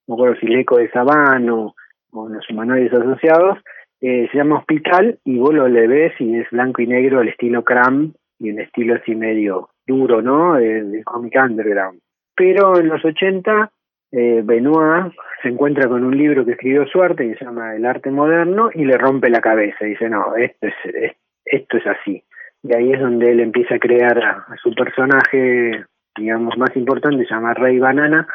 [0.08, 1.74] no recuerdo si el eco de Sabano
[2.12, 3.60] o en los humanoides asociados,
[4.02, 7.30] eh, se llama Hospital y vos lo le ves y es blanco y negro, el
[7.30, 10.56] estilo Cram y el estilo así medio duro, ¿no?
[10.56, 12.00] De, comic underground.
[12.36, 13.72] Pero en los 80
[14.12, 18.10] eh, Benoit se encuentra con un libro que escribió Suarte que se llama El arte
[18.10, 19.86] moderno y le rompe la cabeza.
[19.86, 22.24] Y dice, no, esto es, esto es así.
[22.64, 25.86] Y ahí es donde él empieza a crear a, su personaje,
[26.18, 28.28] digamos, más importante, se llama Rey Banana,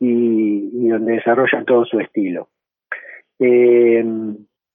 [0.00, 2.48] y, donde desarrolla todo su estilo.
[3.38, 4.04] Eh,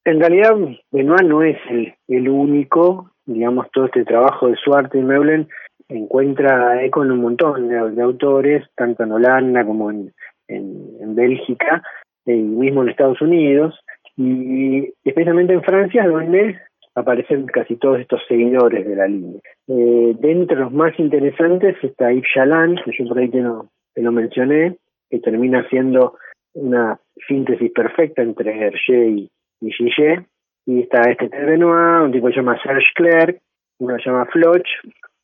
[0.05, 0.55] en realidad,
[0.91, 5.47] Benoit no es el, el único, digamos, todo este trabajo de Suarte y Meulen
[5.89, 10.11] encuentra eco en un montón de, autores, tanto en Holanda como en,
[10.47, 11.83] en, Bélgica
[12.25, 13.79] y mismo en Estados Unidos,
[14.17, 16.59] y especialmente en Francia, donde
[16.95, 19.39] aparecen casi todos estos seguidores de la línea.
[19.67, 24.01] Eh, de los más interesantes está Yves Chaland, que yo por ahí te lo, te
[24.01, 24.77] lo mencioné,
[25.09, 26.15] que termina siendo
[26.53, 29.29] una síntesis perfecta entre Hergé y
[29.71, 30.25] Gillet.
[30.65, 33.41] Y está este Ted Benoit, un tipo que se llama Serge Clerc,
[33.79, 34.65] uno se llama Floch,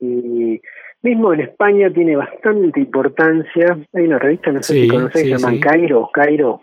[0.02, 0.60] y
[1.02, 3.78] mismo en España tiene bastante importancia.
[3.94, 6.62] Hay una revista, no sé si conocéis, se llama Cairo, Cairo.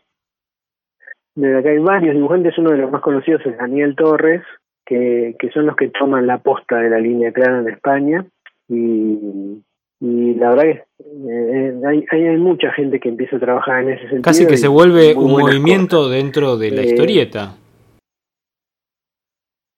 [1.34, 4.42] De acá hay varios dibujantes, uno de los más conocidos es Daniel Torres,
[4.84, 8.26] que, que son los que toman la posta de la línea clara en España.
[8.68, 9.62] Y,
[10.00, 10.84] y la verdad que
[11.30, 14.22] eh, hay, hay, mucha gente que empieza a trabajar en ese sentido.
[14.22, 17.54] Casi que se vuelve un movimiento dentro de la eh, historieta.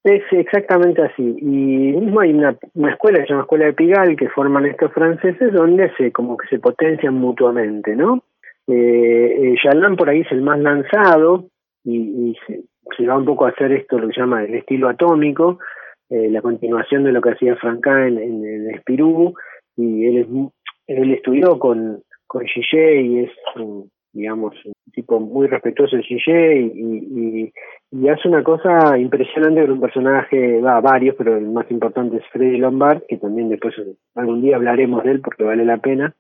[0.09, 1.37] Es exactamente así.
[1.39, 4.91] Y mismo hay una, una escuela que se llama Escuela de Pigal que forman estos
[4.95, 8.23] franceses donde se como que se potencian mutuamente, ¿no?
[8.67, 11.45] Eh, eh por ahí es el más lanzado
[11.85, 11.99] y,
[12.31, 15.59] y se, va un poco a hacer esto lo que se llama el estilo atómico,
[16.09, 19.35] eh, la continuación de lo que hacía Franca en, en, Espirú
[19.77, 20.27] y él, es,
[20.87, 23.31] él estudió con, con Gillet y es
[24.19, 27.53] digamos, un tipo muy respetuoso de Gillet y,
[27.93, 32.25] y, hace una cosa impresionante con un personaje, va, varios, pero el más importante es
[32.33, 33.75] Freddy Lombard, que también después
[34.15, 36.15] algún día hablaremos de él porque vale la pena,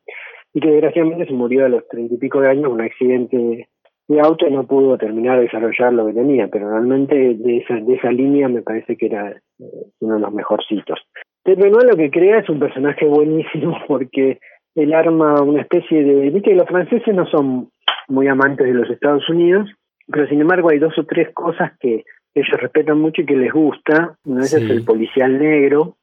[0.54, 3.68] y que desgraciadamente se murió a los treinta y pico de años con un accidente
[4.08, 7.74] de auto y no pudo terminar de desarrollar lo que tenía, pero realmente de esa,
[7.74, 9.64] de esa línea me parece que era eh,
[10.00, 10.98] uno de los mejorcitos.
[11.44, 14.38] Ted Benoit lo que crea es un personaje buenísimo porque
[14.74, 16.30] él arma una especie de...
[16.30, 17.70] Viste los franceses no son
[18.08, 19.68] muy amantes de los Estados Unidos,
[20.06, 23.52] pero sin embargo hay dos o tres cosas que ellos respetan mucho y que les
[23.52, 24.16] gusta.
[24.24, 25.96] Una de es el policial negro,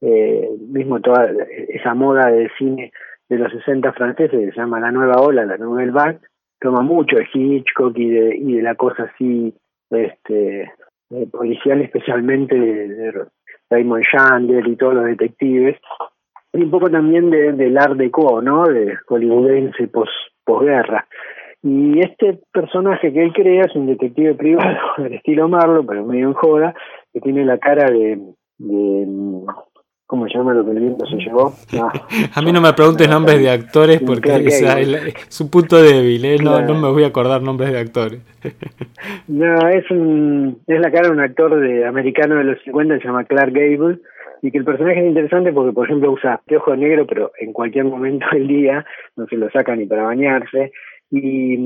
[0.00, 1.30] eh, mismo toda
[1.68, 2.92] esa moda de cine
[3.28, 6.20] de los 60 franceses que se llama la nueva ola, la nouvelle vague,
[6.60, 9.54] toma mucho de Hitchcock y de, y de la cosa así
[9.90, 10.70] este
[11.30, 13.26] policial especialmente de,
[13.70, 15.76] Raymond Chandler y todos los detectives
[16.52, 18.64] y un poco también de, del art deco, ¿no?
[18.64, 20.08] De hollywoodense pos,
[20.48, 21.06] posguerra.
[21.62, 26.28] Y este personaje que él crea es un detective privado del estilo Marlo, pero medio
[26.28, 26.74] en joda,
[27.12, 28.18] que tiene la cara de,
[28.58, 29.06] de
[30.08, 31.52] ¿Cómo se llama lo que el viento se llevó?
[31.80, 31.92] Ah.
[32.34, 36.38] a mí no me preguntes nombres de actores porque es, es, un punto débil, ¿eh?
[36.42, 38.20] no, no me voy a acordar nombres de actores.
[39.28, 43.04] no, es un es la cara de un actor de americano de los 50 se
[43.04, 43.98] llama Clark Gable
[44.42, 47.84] y que el personaje es interesante porque, por ejemplo, usa ojo negro, pero en cualquier
[47.84, 48.84] momento del día
[49.16, 50.72] no se lo saca ni para bañarse.
[51.10, 51.56] Y,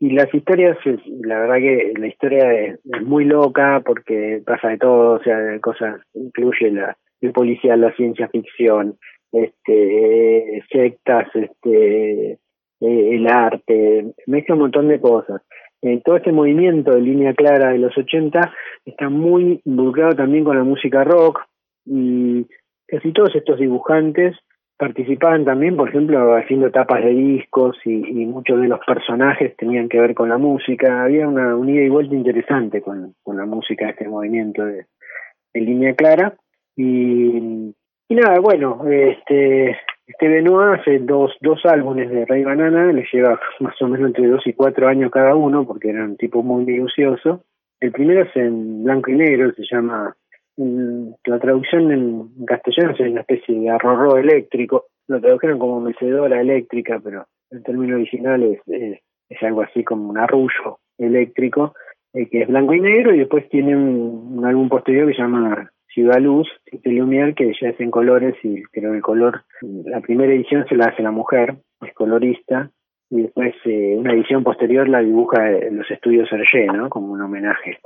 [0.00, 5.14] y las historias, la verdad que la historia es, muy loca porque pasa de todo,
[5.14, 8.98] o sea, cosas, incluye la, el policial, la ciencia ficción,
[9.30, 12.38] este, sectas, este, eh,
[12.80, 15.40] el arte, mezcla un montón de cosas.
[15.82, 18.52] Eh, todo este movimiento de línea clara de los 80
[18.84, 21.40] está muy involucrado también con la música rock,
[21.84, 22.46] y
[22.86, 24.36] casi todos estos dibujantes
[24.82, 30.00] participaban también, por ejemplo, haciendo tapas de discos y, muchos de los personajes tenían que
[30.00, 31.04] ver con la música.
[31.04, 34.86] Había una unida y vuelta interesante con, con la música, este movimiento de,
[35.54, 36.34] línea clara.
[36.74, 37.72] Y,
[38.08, 43.38] y nada, bueno, este, este Benoit hace dos, dos álbumes de Rey Banana, le lleva
[43.60, 46.64] más o menos entre dos y cuatro años cada uno, porque era un tipo muy
[46.64, 47.44] minucioso.
[47.78, 50.16] El primero es en blanco y negro, se llama
[50.56, 57.00] la traducción en castellano es una especie de arrorró eléctrico, lo tradujeron como mecedora eléctrica,
[57.02, 61.74] pero el término original es, es, algo así como un arrullo eléctrico,
[62.12, 65.70] eh, que es blanco y negro, y después tiene un, álbum posterior que se llama
[65.88, 70.66] Ciudad Luz, que ya es en colores, y creo que el color, la primera edición
[70.68, 72.70] se la hace la mujer, es colorista,
[73.10, 76.88] y después eh, una edición posterior la dibuja en los estudios Hergé, ¿no?
[76.88, 77.78] Como un homenaje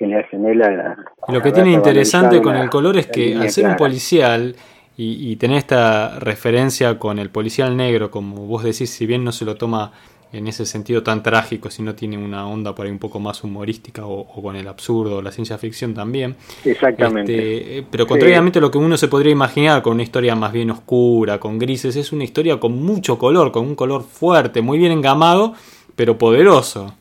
[0.00, 0.96] que le hacen él a la...
[1.28, 4.56] Lo que tiene interesante con el color es que al ser un policial
[4.96, 9.44] y, tener esta referencia con el policial negro, como vos decís, si bien no se
[9.44, 9.92] lo toma
[10.32, 13.42] en ese sentido tan trágico, si no tiene una onda por ahí un poco más
[13.42, 16.36] humorística o, con el absurdo, la ciencia ficción también.
[16.64, 17.32] Exactamente.
[17.34, 20.52] Este, eh, pero contrariamente a lo que uno se podría imaginar con una historia más
[20.52, 24.78] bien oscura, con grises, es una historia con mucho color, con un color fuerte, muy
[24.78, 25.54] bien engamado,
[25.94, 26.94] pero poderoso.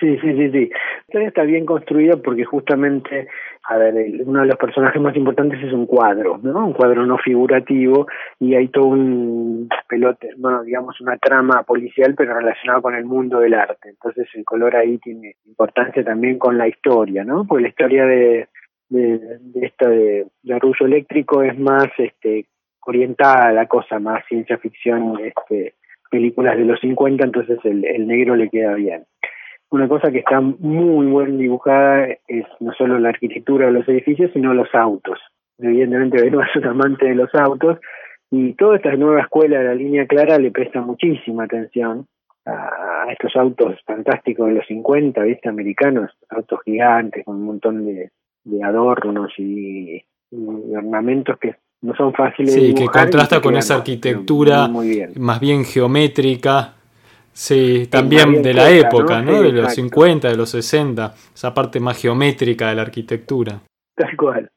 [0.00, 0.70] Sí, sí, sí, sí.
[1.12, 3.28] La está bien construida porque justamente
[3.68, 3.94] a ver,
[4.24, 6.66] uno de los personajes más importantes es un cuadro, ¿no?
[6.66, 8.06] Un cuadro no figurativo
[8.38, 13.40] y hay todo un pelote, bueno, digamos una trama policial pero relacionada con el mundo
[13.40, 13.90] del arte.
[13.90, 17.44] Entonces el color ahí tiene importancia también con la historia, ¿no?
[17.46, 18.48] Porque la historia de,
[18.88, 22.46] de, de esta de, de Eléctrico es más este
[22.86, 25.74] orientada a la cosa, más ciencia ficción, este
[26.10, 29.04] películas de los 50, entonces el negro le queda bien
[29.70, 34.30] una cosa que está muy bien dibujada es no solo la arquitectura de los edificios,
[34.32, 35.18] sino los autos.
[35.58, 37.78] Evidentemente Benoit es un amante de los autos
[38.30, 42.06] y toda esta nueva escuela de la línea clara le presta muchísima atención
[42.46, 45.48] a estos autos fantásticos de los 50, ¿viste?
[45.48, 48.10] Americanos, autos gigantes con un montón de,
[48.64, 50.02] adornos y,
[50.32, 52.78] ornamentos que no son fáciles de dibujar.
[52.78, 54.68] Sí, que contrasta con esa arquitectura
[55.16, 56.74] más bien geométrica
[57.32, 59.42] Sí, también de la época, ¿no?
[59.42, 63.60] de los 50, de los 60, esa parte más geométrica de la arquitectura.
[63.94, 64.50] Tal cual.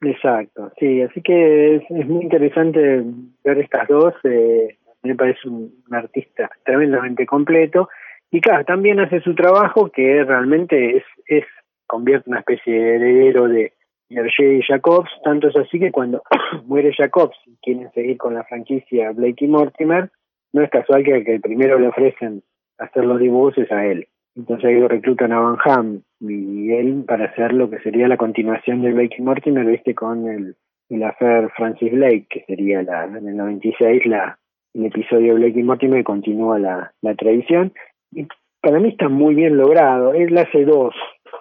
[0.00, 3.02] Exacto, sí, así que es, muy interesante
[3.42, 4.14] ver estas dos.
[4.24, 7.88] Eh, me parece un, artista tremendamente completo
[8.30, 11.44] y claro, también hace su trabajo que realmente es, es
[11.86, 13.72] convierte una especie de heredero de
[14.10, 16.22] Hergé y Jacobs, tanto es así que cuando
[16.66, 20.10] muere Jacobs y quieren seguir con la franquicia Blake y Mortimer,
[20.54, 22.42] no es casual que, el primero le ofrecen
[22.78, 24.06] hacer los dibujos es a él.
[24.36, 28.16] Entonces ahí lo reclutan a Van Ham y él para hacer lo que sería la
[28.16, 30.56] continuación de Blake y Mortimer, viste, con el,
[30.90, 34.38] el affair Francis Blake, que sería la, en el 96 la,
[34.74, 37.72] el episodio de Blake y Mortimer continúa la, la tradición.
[38.12, 38.26] Y
[38.60, 40.14] para mí está muy bien logrado.
[40.14, 40.94] Él hace dos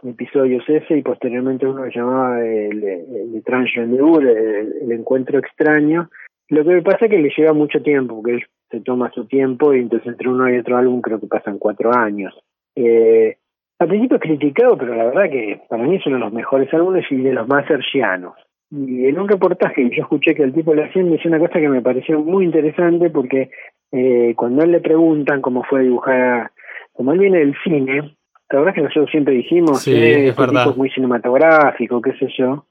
[0.03, 3.43] episodios ese y posteriormente uno que llamaba el, el, el,
[3.77, 6.09] el, el encuentro extraño.
[6.49, 8.43] Lo que me pasa es que le lleva mucho tiempo, porque
[8.73, 11.95] se toma su tiempo y entonces entre uno y otro álbum creo que pasan cuatro
[11.95, 12.33] años.
[12.75, 13.37] Eh,
[13.77, 16.73] al principio es criticado, pero la verdad que para mí es uno de los mejores
[16.73, 18.33] álbumes y de los más sergianos.
[18.71, 21.59] Y en un reportaje yo escuché que el tipo le hacía, me decía una cosa
[21.59, 23.51] que me pareció muy interesante porque
[23.91, 26.49] eh, cuando él le preguntan cómo fue dibujar,
[26.93, 28.15] como él viene del cine,
[28.49, 32.27] la verdad que nosotros siempre dijimos, sí, eh, es, tipo es muy cinematográfico, qué sé
[32.35, 32.65] yo.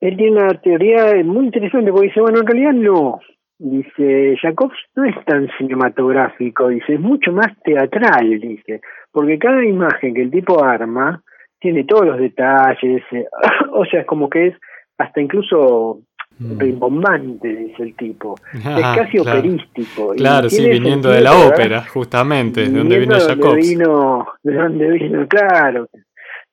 [0.00, 3.20] Él tiene una teoría muy interesante porque dice, bueno, en realidad no,
[3.62, 8.80] Dice, Jacobs no es tan cinematográfico, dice, es mucho más teatral, dice,
[9.12, 11.22] porque cada imagen que el tipo arma
[11.60, 13.26] tiene todos los detalles, eh,
[13.74, 14.54] o sea, es como que es
[14.96, 16.00] hasta incluso
[16.38, 16.58] mm.
[16.58, 18.34] rimbombante, dice el tipo.
[18.54, 20.14] es ah, casi operístico.
[20.16, 23.56] Claro, sí, viniendo de la ópera, justamente, de donde vino Jacobs.
[23.56, 25.86] Vino, de donde vino, claro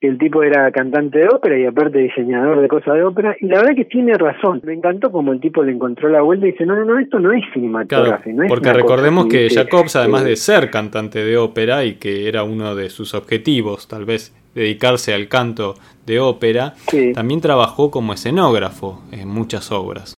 [0.00, 3.58] el tipo era cantante de ópera y aparte diseñador de cosas de ópera, y la
[3.58, 4.60] verdad que tiene razón.
[4.64, 7.18] Me encantó como el tipo le encontró la vuelta y dice, no, no, no, esto
[7.18, 8.34] no es cinematografía.
[8.48, 12.90] porque recordemos que Jacobs, además de ser cantante de ópera y que era uno de
[12.90, 15.74] sus objetivos, tal vez dedicarse al canto
[16.06, 16.74] de ópera,
[17.14, 20.17] también trabajó como escenógrafo en muchas obras.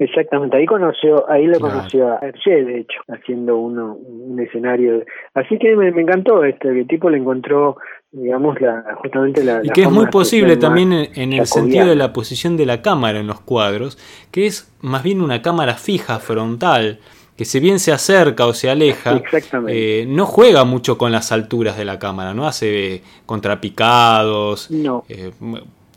[0.00, 5.04] Exactamente, ahí conoció, ahí lo conoció a Hergé, de hecho, haciendo uno, un escenario.
[5.34, 7.76] Así que me, encantó este, que el tipo le encontró,
[8.10, 9.60] digamos, la, justamente la...
[9.62, 13.20] Y que es muy posible también en, el sentido de la posición de la cámara
[13.20, 13.98] en los cuadros,
[14.30, 17.00] que es más bien una cámara fija, frontal,
[17.36, 19.20] que si bien se acerca o se aleja,
[19.68, 25.04] eh, no juega mucho con las alturas de la cámara, no hace contrapicados, no.
[25.10, 25.32] Eh,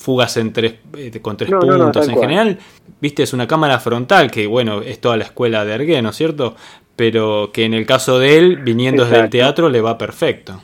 [0.04, 2.10] fugas en tres, eh, con tres puntos.
[2.10, 2.58] en general,
[3.00, 6.16] viste, es una cámara frontal, que bueno, es toda la escuela de Ergué, ¿no es
[6.18, 6.56] cierto?
[6.98, 10.60] Pero que en el caso de él, viniendo desde el teatro, le va perfecto.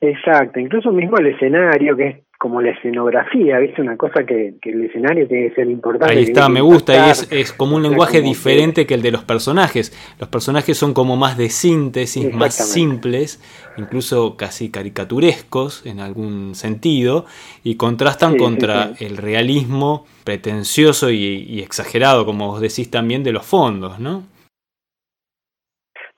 [0.00, 3.80] Exacto, incluso mismo el escenario, que es como la escenografía, ¿viste?
[3.80, 6.12] Una cosa que, el escenario tiene que ser importante.
[6.12, 8.94] Ahí está, me gusta, y es, es como un lenguaje diferente que...
[8.94, 9.96] el de los personajes.
[10.18, 13.40] Los personajes son como más de síntesis, más simples,
[13.76, 17.26] incluso casi caricaturescos en algún sentido,
[17.62, 23.46] y contrastan contra el realismo pretencioso y, y exagerado, como vos decís también, de los
[23.46, 24.24] fondos, ¿no?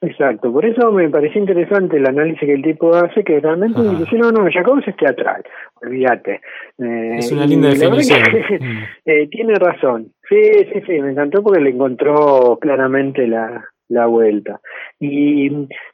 [0.07, 4.17] Exacto, por eso me pareció interesante el análisis que el tipo hace, que realmente dice,
[4.17, 5.43] no, no, Jacobs es teatral,
[5.81, 6.41] olvídate.
[6.79, 8.21] Eh, es una linda definición.
[8.55, 8.83] Mm.
[9.07, 10.41] eh, tiene razón, sí,
[10.73, 14.61] sí, sí, me encantó porque le encontró claramente la, la vuelta.
[14.99, 15.49] Y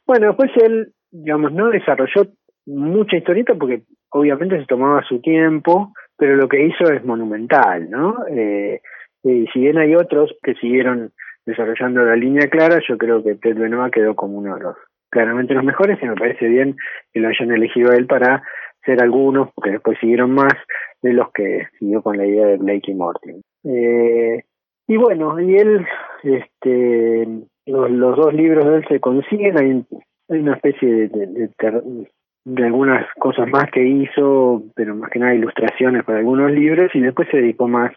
[0.05, 2.27] bueno, después él, digamos, no desarrolló
[2.65, 8.17] mucha historieta porque obviamente se tomaba su tiempo, pero lo que hizo es monumental, ¿no?
[8.29, 8.81] Eh,
[9.23, 11.11] y si bien hay otros que siguieron
[11.45, 14.75] desarrollando la línea clara, yo creo que Ted Benoit quedó como uno de los
[15.11, 16.75] claramente los mejores y me parece bien
[17.13, 18.41] que lo hayan elegido a él para
[18.85, 20.53] ser algunos, porque después siguieron más
[21.01, 23.41] de los que siguió con la idea de Blake y Morty.
[23.63, 24.43] Eh,
[24.87, 25.85] y bueno, y él,
[26.23, 27.27] este,
[27.65, 29.85] los, dos libros de él se consiguen, hay,
[30.29, 31.49] una especie de, de,
[32.45, 37.01] de, algunas cosas más que hizo, pero más que nada ilustraciones para algunos libros, y
[37.01, 37.91] después se dedicó más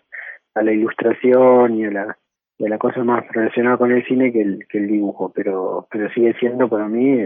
[0.55, 2.19] a la ilustración y a la
[2.59, 6.09] de la cosa más relacionada con el cine que el, que el dibujo, pero, pero
[6.13, 7.19] sigue siendo para mí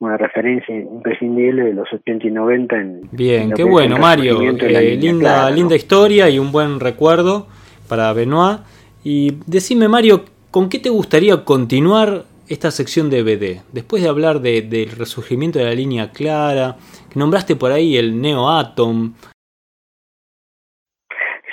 [0.00, 5.50] una referencia imprescindible de los 80 y 90 en Bien, qué bueno Mario, eh, linda,
[5.50, 7.46] linda historia y un buen recuerdo
[7.88, 8.60] para Benoit.
[9.04, 13.62] Y decime Mario, ¿con qué te gustaría continuar esta sección de BD?
[13.72, 16.76] Después de hablar de, del resurgimiento de la línea clara,
[17.10, 19.14] que nombraste por ahí el Neo Atom,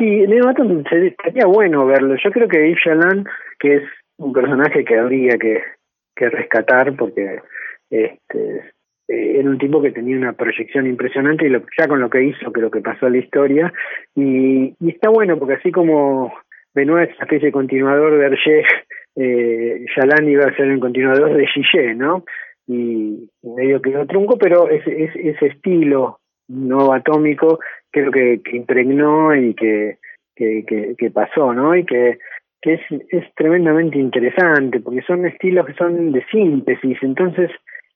[0.01, 2.15] Sí, Leo Atom sería bueno verlo.
[2.15, 3.27] Yo creo que Yves Chaland,
[3.59, 3.83] que es
[4.17, 5.61] un personaje que habría que,
[6.15, 7.39] que rescatar porque
[7.91, 8.71] este
[9.07, 12.23] eh, era un tipo que tenía una proyección impresionante y lo, ya con lo que
[12.23, 13.71] hizo creo que pasó la historia
[14.15, 16.33] y, y está bueno porque así como
[16.73, 18.63] Benoit es una especie de continuador de Hergé,
[19.17, 19.85] eh,
[20.25, 22.25] iba a ser el continuador de Gillet, ¿no?
[22.65, 26.20] Y, medio quedó trunco, pero ese, ese, ese estilo
[26.51, 27.59] no atómico
[27.91, 29.97] creo que, que impregnó y que,
[30.35, 31.75] que, que, pasó, ¿no?
[31.75, 32.19] Y que,
[32.61, 37.51] que es, es tremendamente interesante, porque son estilos que son de síntesis, entonces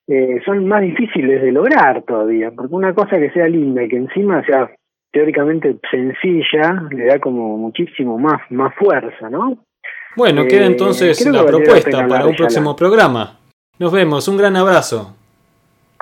[0.08, 3.98] eh, son más difíciles de lograr todavía, porque una cosa que sea linda y que
[3.98, 4.70] encima sea
[5.12, 9.58] teóricamente sencilla, le da como muchísimo más, más fuerza, ¿no?
[10.18, 13.40] Bueno, queda eh, entonces la propuesta para un próximo programa.
[13.80, 15.16] Nos vemos, un gran abrazo.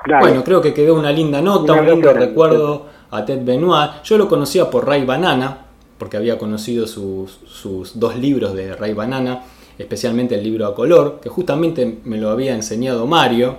[0.06, 4.02] Bueno, creo que quedó una linda nota, un lindo recuerdo a Ted Benoit.
[4.04, 5.66] Yo lo conocía por Ray Banana,
[5.98, 9.42] porque había conocido sus, sus dos libros de Ray Banana,
[9.78, 13.58] especialmente el libro a color, que justamente me lo había enseñado Mario.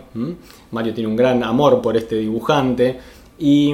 [0.71, 2.99] Mario tiene un gran amor por este dibujante.
[3.39, 3.73] Y,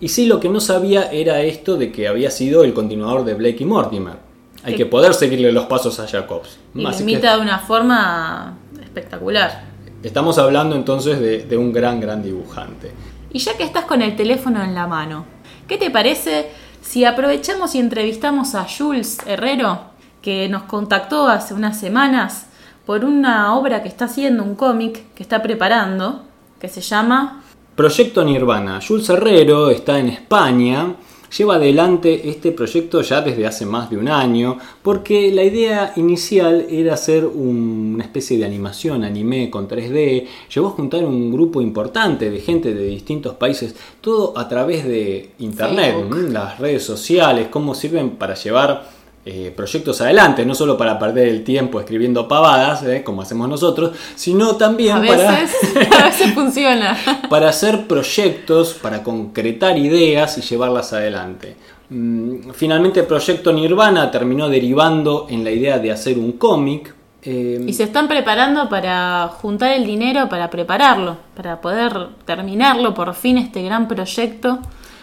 [0.00, 3.34] y sí, lo que no sabía era esto de que había sido el continuador de
[3.34, 4.28] Blake y Mortimer.
[4.64, 6.58] Hay que poder seguirle los pasos a Jacobs.
[6.74, 9.67] Y lo imita de una forma espectacular.
[10.02, 12.92] Estamos hablando entonces de, de un gran, gran dibujante.
[13.32, 15.24] Y ya que estás con el teléfono en la mano,
[15.66, 19.80] ¿qué te parece si aprovechamos y entrevistamos a Jules Herrero,
[20.22, 22.46] que nos contactó hace unas semanas
[22.86, 26.22] por una obra que está haciendo, un cómic que está preparando,
[26.58, 27.42] que se llama
[27.76, 28.80] Proyecto Nirvana.
[28.86, 30.94] Jules Herrero está en España
[31.36, 36.66] lleva adelante este proyecto ya desde hace más de un año, porque la idea inicial
[36.70, 42.30] era hacer una especie de animación anime con 3D, llegó a juntar un grupo importante
[42.30, 45.96] de gente de distintos países, todo a través de internet,
[46.30, 51.44] las redes sociales, cómo sirven para llevar eh, proyectos adelante, no solo para perder el
[51.44, 56.96] tiempo escribiendo pavadas, eh, como hacemos nosotros, sino también a veces, para, a veces funciona.
[57.28, 61.56] para hacer proyectos, para concretar ideas y llevarlas adelante.
[61.90, 66.94] Mm, finalmente el proyecto Nirvana terminó derivando en la idea de hacer un cómic.
[67.22, 73.14] Eh, y se están preparando para juntar el dinero para prepararlo, para poder terminarlo por
[73.14, 74.60] fin este gran proyecto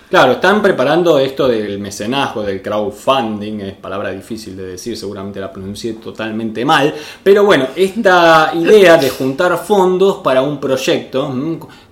[0.08, 5.52] Claro, están preparando esto del mecenazgo, del crowdfunding, es palabra difícil de decir, seguramente la
[5.52, 6.94] pronuncié totalmente mal,
[7.24, 11.34] pero bueno, esta idea de juntar fondos para un proyecto,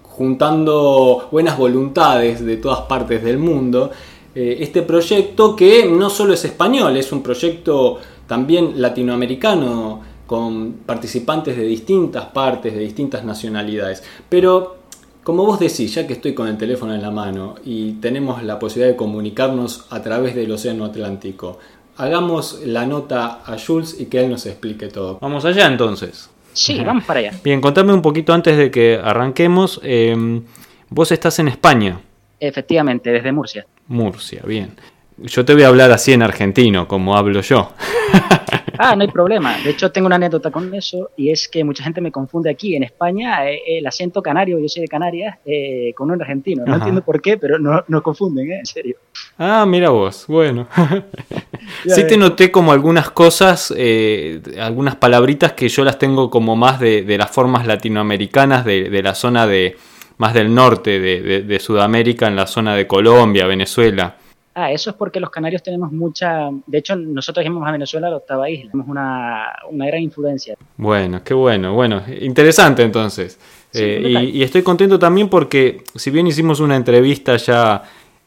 [0.03, 3.89] juntando buenas voluntades de todas partes del mundo,
[4.35, 7.97] eh, este proyecto que no solo es español, es un proyecto
[8.27, 14.82] también latinoamericano con participantes de distintas partes, de distintas nacionalidades, pero
[15.23, 18.59] como vos decís, ya que estoy con el teléfono en la mano y tenemos la
[18.59, 21.59] posibilidad de comunicarnos a través del Océano Atlántico,
[21.97, 25.19] hagamos la nota a Jules y que él nos explique todo.
[25.21, 26.29] Vamos allá entonces.
[26.53, 27.33] Sí, vamos para allá.
[27.43, 29.79] Bien, contame un poquito antes de que arranquemos.
[29.83, 30.43] Em,
[30.89, 31.99] vos estás en España.
[32.39, 33.65] Efectivamente, desde Murcia.
[33.87, 34.75] Murcia, bien.
[35.17, 37.71] Yo te voy a hablar así en argentino, como hablo yo.
[38.83, 39.57] Ah, no hay problema.
[39.63, 42.75] De hecho, tengo una anécdota con eso y es que mucha gente me confunde aquí.
[42.75, 46.65] En España, eh, el acento canario, yo soy de Canarias, eh, con un argentino.
[46.65, 48.59] No entiendo por qué, pero no, no confunden, ¿eh?
[48.59, 48.97] en serio.
[49.37, 50.67] Ah, mira vos, bueno.
[51.87, 56.79] sí te noté como algunas cosas, eh, algunas palabritas que yo las tengo como más
[56.79, 59.77] de, las formas latinoamericanas de, de, la zona de
[60.17, 64.17] más del norte de, de Sudamérica, en la zona de Colombia, Venezuela.
[64.55, 66.49] Ah, eso es porque los canarios tenemos mucha.
[66.67, 68.71] De hecho, nosotros llamamos a Venezuela la octava isla.
[68.71, 70.55] Tenemos una, una gran influencia.
[70.77, 71.73] Bueno, qué bueno.
[71.73, 73.39] Bueno, interesante entonces.
[73.73, 77.83] Eh, y, estoy contento también porque, si bien hicimos una entrevista ya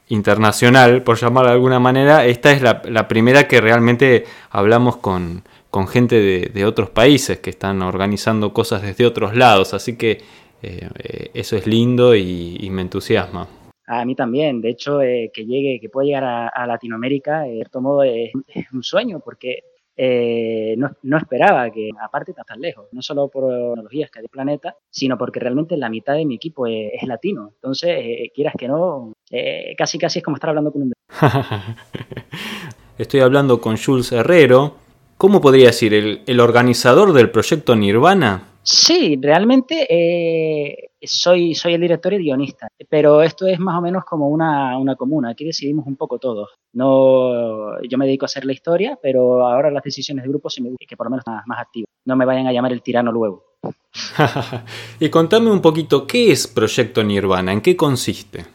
[0.09, 5.45] internacional, por llamarla de alguna manera, esta es la, la primera que realmente hablamos con,
[5.71, 9.75] con gente de, de, otros países que están organizando cosas desde otros lados.
[9.75, 10.23] Así que
[10.63, 13.47] eh, eh, eso es lindo y, y me entusiasma.
[13.87, 17.81] A mí también, de hecho, eh, que llegue, que pueda llegar a, Latinoamérica, de cierto
[17.81, 18.33] modo es,
[18.73, 19.61] un sueño, porque
[19.97, 24.75] eh, no, esperaba que, aparte, tan lejos, no solo por tecnologías que hay del planeta,
[24.91, 27.53] sino porque realmente la mitad de mi equipo es, latino.
[27.55, 29.13] Entonces, eh, quieras que no,
[29.79, 30.93] casi casi es como estar hablando con un...
[32.99, 34.75] Estoy hablando con Jules Herrero.
[35.17, 35.95] ¿Cómo podría decir?
[35.95, 38.56] ¿El, el organizador del proyecto Nirvana?
[38.69, 44.05] Sí, realmente eh, soy, soy el director y guionista, pero esto es más o menos
[44.05, 46.51] como una, una, comuna, aquí decidimos un poco todos.
[46.73, 50.63] No, yo me dedico a hacer la historia, pero ahora las decisiones de grupo sí
[50.63, 51.87] me que por lo menos más, más activo.
[52.07, 53.45] No me vayan a llamar el tirano luego.
[54.99, 57.53] y contame un poquito, ¿qué es Proyecto Nirvana?
[57.53, 58.47] ¿En qué consiste?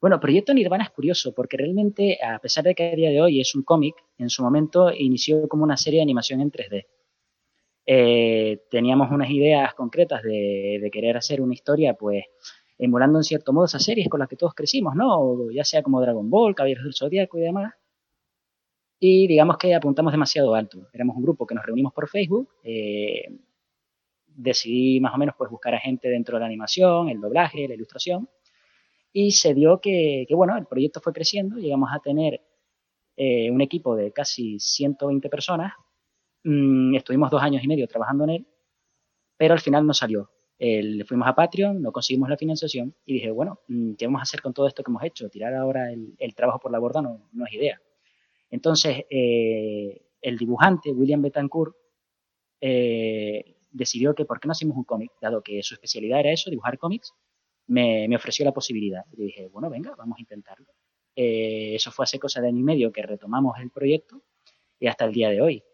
[0.00, 3.40] Bueno, Proyecto Nirvana es curioso porque realmente, a pesar de que a día de hoy
[3.40, 6.86] es un cómic, en su momento inició como una serie de animación en 3D.
[7.84, 12.24] Eh, teníamos unas ideas concretas de, querer hacer una historia, pues
[12.78, 15.50] emulando en cierto modo esas series con las que todos crecimos, ¿no?
[15.50, 17.74] Ya sea como Dragon Ball, Caballeros del Zodíaco y demás.
[18.98, 20.88] Y digamos que apuntamos demasiado alto.
[20.92, 22.48] Éramos un grupo que nos reunimos por Facebook.
[22.62, 23.24] Eh,
[24.26, 27.74] decidí más o menos pues buscar a gente dentro de la animación, el doblaje, la
[27.74, 28.28] ilustración.
[29.12, 31.56] Y se dio que, bueno, el proyecto fue creciendo.
[31.56, 32.42] Llegamos a tener
[33.16, 35.72] eh, un equipo de casi 120 personas
[36.44, 38.46] Mm, estuvimos dos años y medio trabajando en él,
[39.36, 40.30] pero al final no salió.
[40.58, 44.22] Le fuimos a Patreon, no conseguimos la financiación y dije, bueno, mm, ¿qué vamos a
[44.22, 45.28] hacer con todo esto que hemos hecho?
[45.28, 47.80] Tirar ahora el, trabajo por la borda no, no es idea.
[48.50, 51.74] Entonces, eh, el dibujante, William Betancourt,
[52.60, 56.50] eh, decidió que por qué no hacemos un cómic, dado que su especialidad era eso,
[56.50, 57.12] dibujar cómics,
[57.66, 59.04] me, me ofreció la posibilidad.
[59.12, 60.72] Y dije, bueno, venga, vamos a intentarlo.
[61.14, 64.22] Eh, eso fue hace cosa de año y medio que retomamos el proyecto
[64.78, 65.64] y hasta el día de hoy.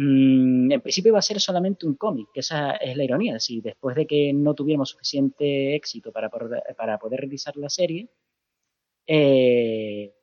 [0.00, 3.40] Mm, en principio iba a ser solamente un cómic, que esa es la ironía.
[3.40, 8.08] Si después de que no tuviéramos suficiente éxito para para poder realizar la serie,
[9.08, 10.14] eh,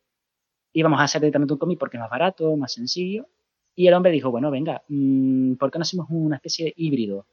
[0.74, 3.28] íbamos a hacer directamente un cómic porque es más barato, más sencillo.
[3.76, 7.28] Y el hombre dijo, bueno, venga, mm, ¿por qué no hacemos una especie de híbrido?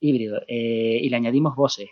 [0.00, 0.40] Híbrido.
[0.48, 1.90] Eh, y le añadimos voces.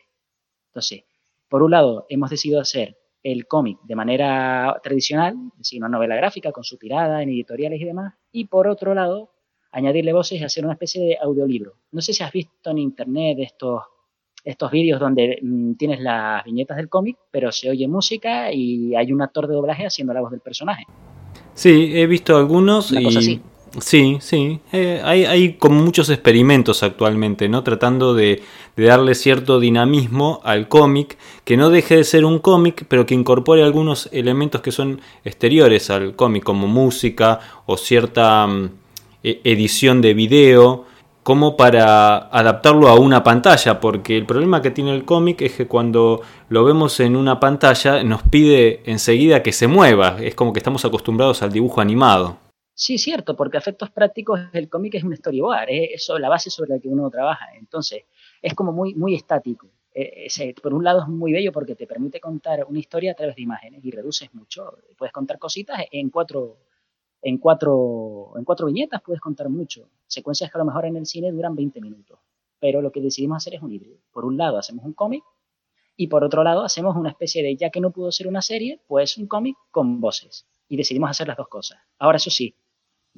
[0.68, 1.04] Entonces,
[1.48, 6.16] por un lado, hemos decidido hacer el cómic de manera tradicional, es decir, una novela
[6.16, 9.33] gráfica con su tirada en editoriales y demás, y por otro lado,
[9.74, 11.74] añadirle voces y hacer una especie de audiolibro.
[11.92, 13.82] No sé si has visto en internet estos,
[14.44, 19.12] estos vídeos donde mm, tienes las viñetas del cómic, pero se oye música y hay
[19.12, 20.84] un actor de doblaje haciendo la voz del personaje.
[21.54, 23.42] Sí, he visto algunos y...
[23.80, 24.60] Sí, sí.
[24.70, 27.64] Eh, hay, hay, como muchos experimentos actualmente, ¿no?
[27.64, 28.40] Tratando de,
[28.76, 33.14] de darle cierto dinamismo al cómic, que no deje de ser un cómic, pero que
[33.14, 38.70] incorpore algunos elementos que son exteriores al cómic, como música o cierta mm,
[39.24, 40.84] edición de video
[41.24, 45.66] como para adaptarlo a una pantalla, porque el problema que tiene el cómic es que
[45.66, 46.20] cuando
[46.50, 50.84] lo vemos en una pantalla nos pide enseguida que se mueva, es como que estamos
[50.84, 52.36] acostumbrados al dibujo animado.
[52.74, 56.74] Sí, cierto, porque a efectos prácticos el cómic es un storyboard, es la base sobre
[56.74, 58.02] la que uno trabaja, entonces
[58.42, 59.68] es como muy, muy estático.
[59.94, 60.28] E,
[60.60, 63.42] por un lado es muy bello porque te permite contar una historia a través de
[63.42, 66.58] imágenes y reduces mucho, puedes contar cositas en cuatro
[67.24, 69.88] en cuatro, en cuatro viñetas puedes contar mucho.
[70.06, 72.18] Secuencias que a lo mejor en el cine duran 20 minutos.
[72.60, 73.96] Pero lo que decidimos hacer es un híbrido.
[74.12, 75.24] Por un lado hacemos un cómic
[75.96, 78.78] y por otro lado hacemos una especie de, ya que no pudo ser una serie,
[78.86, 80.46] pues un cómic con voces.
[80.68, 81.78] Y decidimos hacer las dos cosas.
[81.98, 82.54] Ahora eso sí,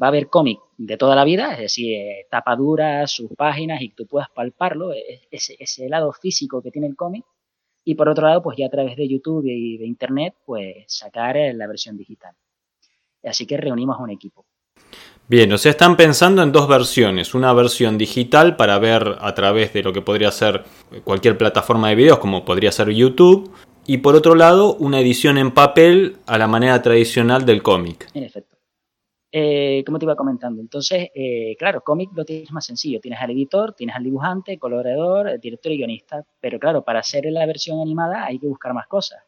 [0.00, 3.88] va a haber cómic de toda la vida, es decir, eh, tapaduras, sus páginas y
[3.88, 7.24] tú puedas palparlo, e, ese, ese lado físico que tiene el cómic.
[7.82, 11.36] Y por otro lado, pues ya a través de YouTube y de Internet, pues sacar
[11.36, 12.36] eh, la versión digital.
[13.24, 14.46] Así que reunimos un equipo.
[15.28, 17.34] Bien, o sea, están pensando en dos versiones.
[17.34, 20.62] Una versión digital para ver a través de lo que podría ser
[21.02, 23.50] cualquier plataforma de videos, como podría ser YouTube,
[23.86, 28.08] y por otro lado una edición en papel a la manera tradicional del cómic.
[28.14, 28.56] En efecto.
[29.32, 33.00] Eh, como te iba comentando, entonces, eh, claro, cómic lo tienes más sencillo.
[33.00, 36.24] Tienes al editor, tienes al dibujante, colorador, director y guionista.
[36.40, 39.18] Pero claro, para hacer la versión animada hay que buscar más cosas.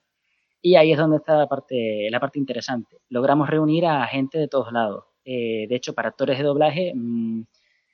[0.61, 2.99] Y ahí es donde está la parte, la parte interesante.
[3.09, 5.05] Logramos reunir a gente de todos lados.
[5.25, 7.43] Eh, de hecho, para actores de doblaje, mmm,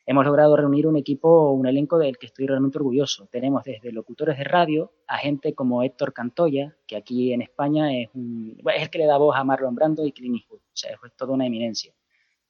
[0.06, 3.26] hemos logrado reunir un equipo, un elenco del que estoy realmente orgulloso.
[3.30, 8.08] Tenemos desde locutores de radio a gente como Héctor Cantoya, que aquí en España es,
[8.14, 10.60] un, es el que le da voz a Marlon Brando y Clint Eastwood.
[10.60, 11.92] O sea, es toda una eminencia.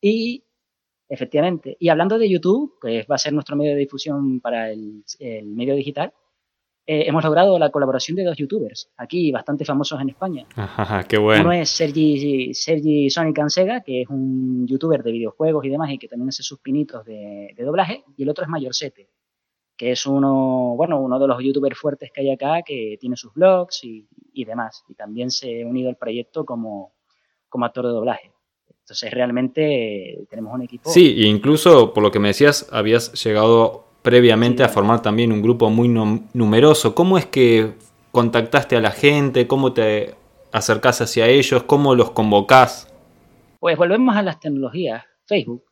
[0.01, 0.45] Y
[1.09, 5.05] efectivamente, y hablando de YouTube, que va a ser nuestro medio de difusión para el,
[5.19, 6.13] el medio digital,
[6.87, 10.47] eh, hemos logrado la colaboración de dos youtubers, aquí bastante famosos en España.
[10.55, 11.45] Ajá, qué bueno.
[11.45, 15.99] Uno es Sergi, Sergi Sonic Ansega, que es un youtuber de videojuegos y demás, y
[15.99, 19.09] que también hace sus pinitos de, de doblaje, y el otro es Mayorsete,
[19.77, 23.33] que es uno, bueno, uno de los youtubers fuertes que hay acá, que tiene sus
[23.33, 26.93] blogs y, y demás, y también se ha unido al proyecto como,
[27.49, 28.31] como actor de doblaje.
[28.69, 30.91] Entonces realmente tenemos un equipo...
[30.91, 35.41] Sí, e incluso por lo que me decías, habías llegado previamente a formar también un
[35.41, 36.95] grupo muy numeroso.
[36.95, 37.73] ¿Cómo es que
[38.13, 39.47] contactaste a la gente?
[39.47, 40.15] ¿Cómo te
[40.53, 41.63] acercás hacia ellos?
[41.63, 42.93] ¿Cómo los convocás?
[43.59, 45.03] Pues volvemos a las tecnologías.
[45.25, 45.65] Facebook.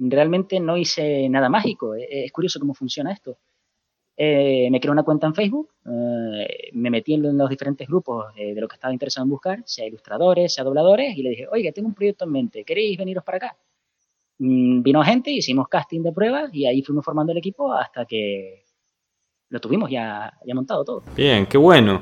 [0.00, 1.94] Realmente no hice nada mágico.
[1.94, 3.38] Eh, es curioso cómo funciona esto.
[4.16, 8.52] Eh, me creé una cuenta en Facebook, eh, me metí en los diferentes grupos de,
[8.52, 11.72] de, lo que estaba interesado en buscar, sea ilustradores, sea dobladores, y le dije, oiga,
[11.72, 13.56] tengo un proyecto en mente, ¿queréis veniros para acá?
[14.44, 18.64] Mm, vino gente, hicimos casting de pruebas y ahí fuimos formando el equipo hasta que
[19.50, 21.02] lo tuvimos ya, ya montado todo.
[21.14, 22.00] Bien, qué bueno.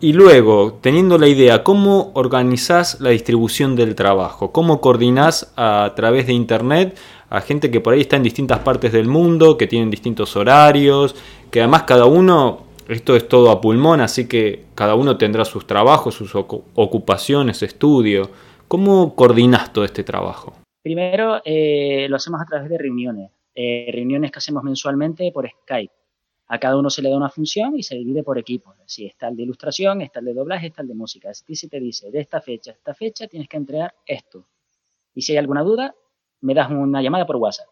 [0.00, 4.52] Y luego, teniendo la idea, ¿cómo organizás la distribución del trabajo?
[4.52, 6.96] ¿Cómo coordinás a través de Internet
[7.30, 11.16] a gente que por ahí está en distintas partes del mundo, que tienen distintos horarios,
[11.50, 15.66] que además cada uno, esto es todo a pulmón, así que cada uno tendrá sus
[15.66, 18.30] trabajos, sus ocupaciones, estudio.
[18.68, 20.52] ¿Cómo coordinás todo este trabajo?
[20.86, 25.92] Primero, eh, lo hacemos a través de reuniones, eh, reuniones que hacemos mensualmente por Skype.
[26.46, 28.76] A cada uno se le da una función y se divide por equipos.
[28.86, 31.34] Si está el de ilustración, está el de doblaje, está el de música.
[31.34, 34.46] Si se te dice, de esta fecha a esta fecha tienes que entregar esto.
[35.12, 35.92] Y si hay alguna duda,
[36.42, 37.66] me das una llamada por WhatsApp.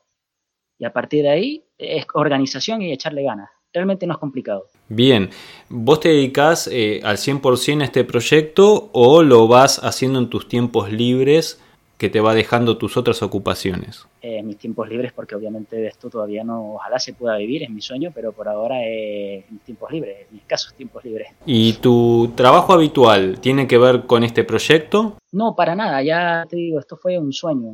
[0.76, 3.48] Y a partir de ahí es organización y echarle ganas.
[3.72, 4.66] Realmente no es complicado.
[4.88, 5.30] Bien,
[5.68, 10.48] ¿vos te dedicas eh, al 100% a este proyecto o lo vas haciendo en tus
[10.48, 11.60] tiempos libres
[11.98, 14.06] que te va dejando tus otras ocupaciones?
[14.20, 17.70] Eh, mis tiempos libres, porque obviamente de esto todavía no, ojalá se pueda vivir, es
[17.70, 21.28] mi sueño, pero por ahora es mis tiempos libres, mis escasos tiempos libres.
[21.46, 25.18] ¿Y tu trabajo habitual tiene que ver con este proyecto?
[25.32, 27.72] No, para nada, ya te digo, esto fue un sueño,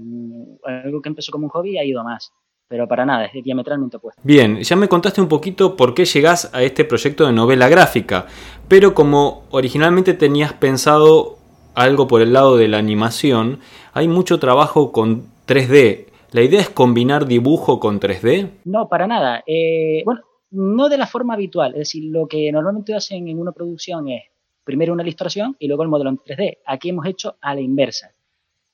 [0.64, 2.32] algo que empezó como un hobby y ha ido más.
[2.70, 4.22] Pero para nada, es diametralmente opuesto.
[4.24, 8.26] Bien, ya me contaste un poquito por qué llegás a este proyecto de novela gráfica,
[8.68, 11.39] pero como originalmente tenías pensado
[11.74, 13.60] algo por el lado de la animación,
[13.92, 16.06] hay mucho trabajo con 3D.
[16.32, 18.50] ¿La idea es combinar dibujo con 3D?
[18.64, 19.42] No, para nada.
[19.46, 21.72] Eh, bueno, no de la forma habitual.
[21.72, 24.24] Es decir, lo que normalmente hacen en una producción es
[24.64, 26.58] primero una ilustración y luego el modelo en 3D.
[26.66, 28.12] Aquí hemos hecho a la inversa.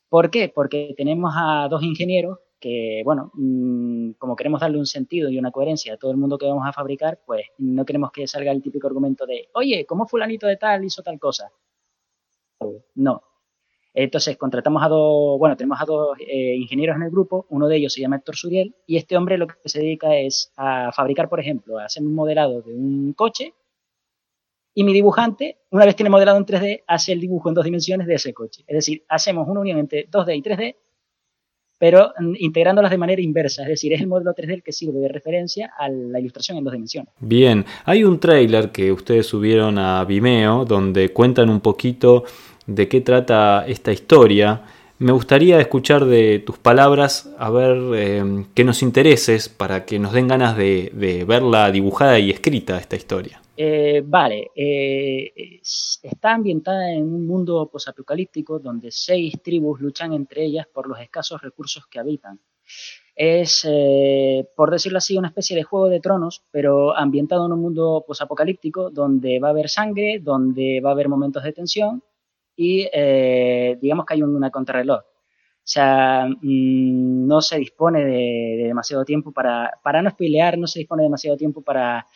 [0.09, 0.53] ¿Por qué?
[0.55, 5.51] Porque tenemos a dos ingenieros que, bueno, mmm, como queremos darle un sentido y una
[5.51, 8.63] coherencia a todo el mundo que vamos a fabricar, pues no queremos que salga el
[8.63, 11.51] típico argumento de, oye, ¿cómo fulanito de tal hizo tal cosa?
[12.95, 13.23] No.
[13.95, 17.77] Entonces contratamos a dos, bueno, tenemos a dos eh, ingenieros en el grupo, uno de
[17.77, 21.31] ellos se llama Héctor Suriel, y este hombre lo que se dedica es a fabricar,
[21.31, 23.55] por ejemplo, a hacer un modelado de un coche,
[24.75, 28.07] y mi dibujante, una vez tiene modelado en 3D, hace el dibujo en dos dimensiones
[28.07, 28.63] de ese coche.
[28.67, 30.77] Es decir, hacemos una unión entre 2D y 3D,
[31.79, 35.09] pero integrándolas de manera inversa, es decir, es el modelo 3D el que sirve de
[35.09, 37.13] referencia a la ilustración en dos dimensiones.
[37.21, 42.25] Bien, hay un trailer que ustedes subieron a Vimeo donde cuentan un poquito
[42.67, 44.63] de qué trata esta historia.
[44.99, 50.13] Me gustaría escuchar de tus palabras, a ver eh, qué nos intereses para que nos
[50.13, 53.43] den ganas de, de verla dibujada y escrita esta historia.
[53.59, 60.67] Eh, vale, eh, está ambientada en un mundo posapocalíptico donde seis tribus luchan entre ellas
[60.67, 62.39] por los escasos recursos que habitan.
[63.15, 67.63] Es, eh, por decirlo así, una especie de juego de tronos, pero ambientado en un
[67.63, 72.03] mundo posapocalíptico donde va a haber sangre, donde va a haber momentos de tensión
[72.57, 72.89] y
[73.81, 75.03] digamos que hay una contrarreloj.
[75.67, 80.69] O sea, mmm, no se dispone de, de, demasiado tiempo para, para no spoilear, no
[80.69, 82.07] se dispone de demasiado tiempo para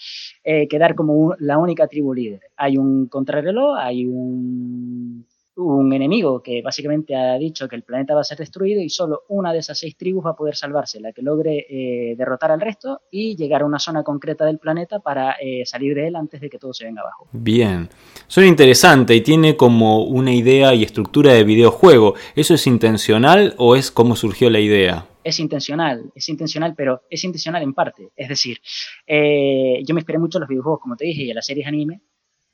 [0.44, 2.42] eh, quedar como un, la única tribu líder.
[2.56, 5.26] Hay un contrarreloj, hay un,
[5.60, 9.22] un enemigo que básicamente ha dicho que el planeta va a ser destruido y solo
[9.28, 12.60] una de esas seis tribus va a poder salvarse, la que logre eh, derrotar al
[12.60, 16.40] resto y llegar a una zona concreta del planeta para eh, salir de él antes
[16.40, 17.28] de que todo se venga abajo.
[17.32, 17.88] Bien,
[18.26, 22.14] suena interesante y tiene como una idea y estructura de videojuego.
[22.34, 25.06] ¿Eso es intencional o es cómo surgió la idea?
[25.22, 28.10] es intencional, es intencional, pero es intencional en parte.
[28.16, 28.58] Es decir,
[29.06, 31.66] eh, yo me inspiré mucho en los videojuegos, como te dije, y en las series
[31.66, 32.00] anime,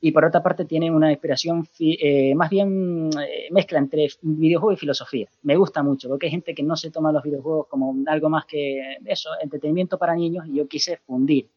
[0.01, 4.77] y por otra parte tiene una inspiración eh, más bien eh, mezcla entre videojuego y
[4.77, 5.29] filosofía.
[5.43, 8.45] Me gusta mucho porque hay gente que no se toma los videojuegos como algo más
[8.45, 11.49] que eso, entretenimiento para niños y yo quise fundir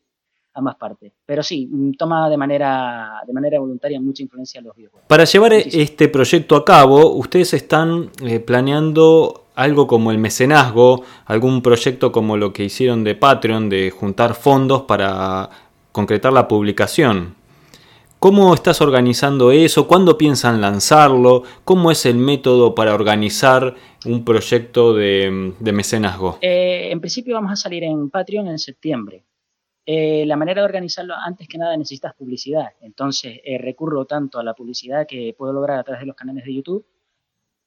[0.54, 1.12] ambas partes.
[1.26, 5.08] Pero sí, toma de manera, de manera voluntaria mucha influencia en los videojuegos.
[5.08, 11.62] Para llevar este proyecto a cabo, ustedes están eh, planeando algo como el mecenazgo, algún
[11.62, 15.50] proyecto como lo que hicieron de Patreon, de juntar fondos para
[15.92, 17.39] concretar la publicación.
[18.20, 19.88] ¿Cómo estás organizando eso?
[19.88, 21.44] ¿Cuándo piensan lanzarlo?
[21.64, 26.38] ¿Cómo es el método para organizar un proyecto de, mecenazgo?
[26.42, 29.24] Eh, en principio vamos a salir en Patreon en septiembre.
[29.86, 32.74] Eh, la manera de organizarlo, antes que nada, necesitas publicidad.
[32.82, 36.44] Entonces, eh, recurro tanto a la publicidad que puedo lograr a través de los canales
[36.44, 36.86] de YouTube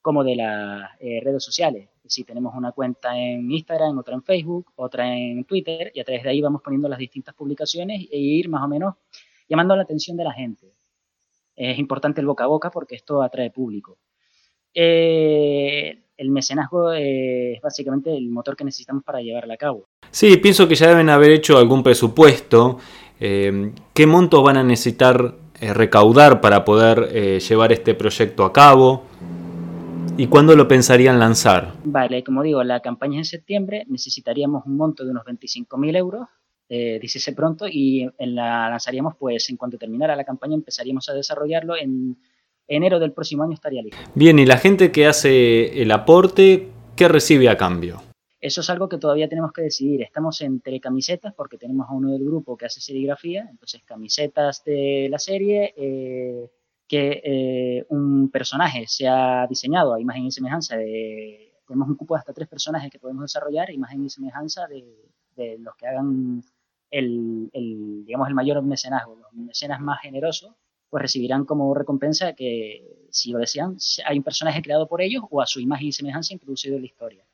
[0.02, 1.88] como de las redes sociales.
[2.04, 6.24] Si tenemos una cuenta en Instagram, otra en Facebook, otra en Twitter, y a través
[6.24, 8.96] de ahí vamos poniendo las distintas publicaciones e ir más o menos
[9.52, 10.72] llamando la atención de la gente.
[11.54, 13.98] Es importante el boca a boca porque esto atrae público.
[14.72, 19.88] Eh, el mecenazgo es básicamente el motor que necesitamos para llevarla a cabo.
[20.10, 22.78] Sí, pienso que ya deben haber hecho algún presupuesto.
[23.20, 29.04] Eh, ¿Qué montos van a necesitar eh, recaudar para poder llevar este proyecto a cabo?
[30.16, 31.74] ¿Y cuándo lo pensarían lanzar?
[31.84, 36.28] Vale, como digo, la campaña es en septiembre, necesitaríamos un monto de unos 25.000 euros
[36.74, 41.12] eh, dícese pronto, y en la lanzaríamos, pues en cuanto terminara la campaña empezaríamos a
[41.12, 41.76] desarrollarlo.
[41.76, 42.16] En
[42.66, 43.98] enero del próximo año estaría listo.
[44.14, 48.00] Bien, ¿y la gente que hace el aporte, qué recibe a cambio?
[48.40, 50.00] Eso es algo que todavía tenemos que decidir.
[50.00, 55.08] Estamos entre camisetas porque tenemos a uno del grupo que hace serigrafía, entonces camisetas de
[55.10, 56.48] la serie, eh,
[56.88, 61.52] que eh, un personaje sea diseñado a imagen y semejanza de...
[61.66, 64.84] Tenemos un cupo de hasta tres personajes que podemos desarrollar, imagen y semejanza de,
[65.36, 66.42] de los que hagan
[66.92, 67.50] el,
[68.04, 70.52] digamos, el mayor mecenazgo, los mecenas más generosos,
[70.90, 75.40] pues recibirán como recompensa que, si lo desean, hay un personaje creado por ellos o
[75.40, 77.24] a su imagen y semejanza introducido en la historia.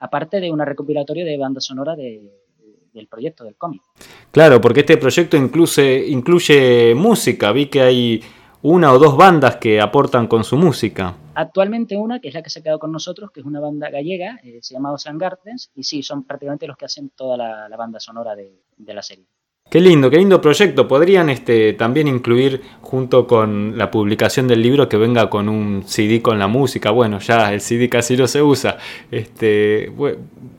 [0.00, 3.82] Aparte de una recopilatoria de banda sonora del proyecto, del cómic.
[4.30, 7.52] Claro, porque este proyecto incluye, incluye música.
[7.52, 8.22] Vi que hay
[8.68, 11.14] una o dos bandas que aportan con su música.
[11.34, 13.90] Actualmente una, que es la que se ha quedado con nosotros, que es una banda
[13.90, 17.76] gallega, eh, se llama Ocean Gardens, y sí, son prácticamente los que hacen toda la,
[17.76, 18.50] banda sonora de,
[18.92, 19.26] la serie.
[19.70, 20.88] Qué lindo, qué lindo proyecto.
[20.88, 26.20] Podrían este, también incluir junto con la publicación del libro que venga con un CD
[26.20, 26.90] con la música.
[26.90, 28.78] Bueno, ya el CD casi no se usa.
[29.12, 29.92] Este,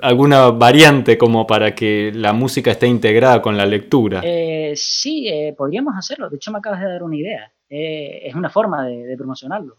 [0.01, 4.22] alguna variante como para que la música esté integrada con la lectura.
[4.24, 6.30] Eh, sí, eh, podríamos hacerlo.
[6.30, 7.51] De hecho, me acabas de dar una idea.
[7.70, 9.78] Es una forma de promocionarlo.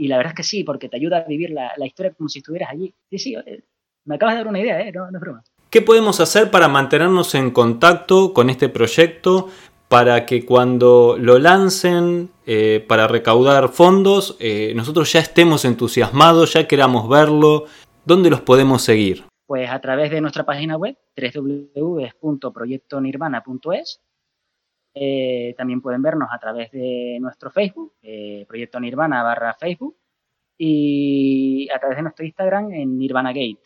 [0.00, 2.38] Y la verdad es que sí, porque te ayuda a vivir la, historia como si
[2.38, 2.94] estuvieras allí.
[3.10, 3.64] Sí, sí, eh,
[4.06, 4.90] me acabas de dar una idea, ¿eh?
[4.92, 5.44] no, no es broma.
[5.68, 9.50] ¿Qué podemos hacer para mantenernos en contacto con este proyecto?
[9.88, 16.66] Para que cuando lo lancen eh, para recaudar fondos, eh, nosotros ya estemos entusiasmados, ya
[16.66, 17.66] queramos verlo.
[18.06, 19.24] ¿Dónde los podemos seguir?
[19.46, 24.00] Pues a través de nuestra página web, www.proyectonirvana.es
[24.94, 29.96] eh, también pueden vernos a través de nuestro Facebook, eh, Proyecto Nirvana barra Facebook,
[30.58, 33.60] y a través de nuestro Instagram en Nirvana Gate.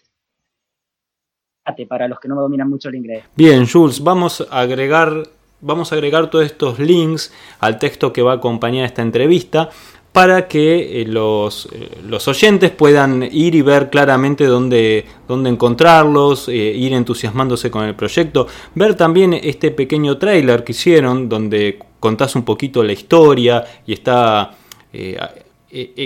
[1.89, 3.25] Para los que no dominan mucho el inglés.
[3.35, 5.25] Bien, Jules, vamos a agregar
[5.65, 9.71] vamos a agregar todos estos links al texto que va a acompañar esta entrevista
[10.15, 16.49] para que eh, los, eh, los, oyentes puedan ir y ver claramente dónde, dónde encontrarlos,
[16.49, 18.47] eh, ir entusiasmándose con el proyecto,
[18.77, 24.57] ver también este pequeño trailer que hicieron donde contás un poquito la historia y está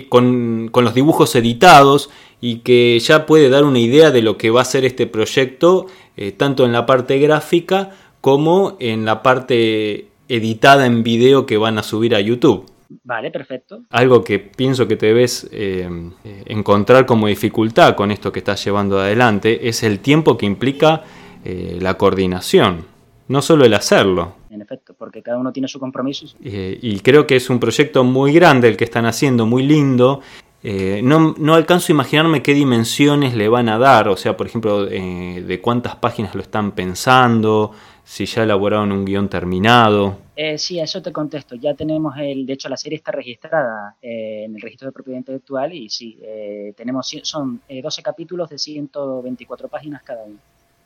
[0.09, 2.09] con, con, los dibujos editados
[2.40, 5.84] y que ya puede dar una idea de lo que va a ser este proyecto,
[6.38, 7.90] tanto en la parte gráfica
[8.22, 12.78] como en la parte editada en video que van a subir a YouTube.
[13.05, 13.84] Vale, perfecto.
[13.91, 15.89] Algo que pienso que te debes eh,
[16.47, 21.03] encontrar como dificultad con esto que estás llevando adelante es el tiempo que implica
[21.45, 22.84] eh, la coordinación,
[23.28, 24.34] no solo el hacerlo.
[24.51, 26.26] En efecto, porque cada uno tiene su compromiso.
[26.43, 30.20] Eh, y creo que es un proyecto muy grande el que están haciendo, muy lindo,
[30.62, 34.48] eh, no, no, alcanzo a imaginarme qué dimensiones le van a dar, o sea, por
[34.48, 37.72] ejemplo, eh, de cuántas páginas lo están pensando,
[38.04, 40.18] si ya elaboraron un guion terminado.
[40.34, 41.54] Eh, sí, a eso te contesto.
[41.54, 45.18] Ya tenemos el, de hecho, la serie está registrada eh, en el registro de propiedad
[45.18, 46.18] intelectual y sí,
[46.76, 50.38] tenemos, son 12 capítulos de 124 páginas cada uno.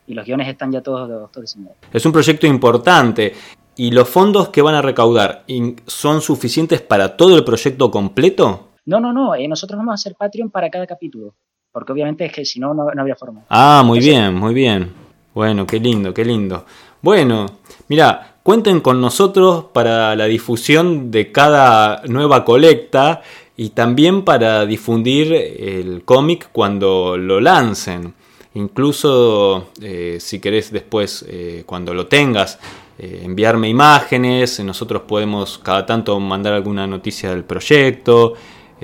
[0.07, 1.77] Y los guiones están ya todos, todos diseñados.
[1.93, 3.33] Es un proyecto importante.
[3.77, 5.45] ¿Y los fondos que van a recaudar
[5.87, 8.72] son suficientes para todo el proyecto completo?
[8.85, 11.35] No, no, no, eh, nosotros vamos a hacer Patreon para cada capítulo,
[11.71, 13.43] porque obviamente es que si no, no, había forma.
[13.49, 14.93] Ah, muy bien, muy bien.
[15.35, 16.67] Bueno, qué lindo, qué lindo.
[17.01, 17.47] Bueno,
[17.89, 23.23] mira, cuenten con nosotros para la difusión de cada nueva colecta
[23.57, 28.15] y también para difundir el cómic cuando lo lancen.
[28.55, 32.59] Incluso eh, si querés después, eh, cuando lo tengas,
[32.99, 38.35] enviarme imágenes, nosotros podemos cada tanto mandar alguna noticia del proyecto.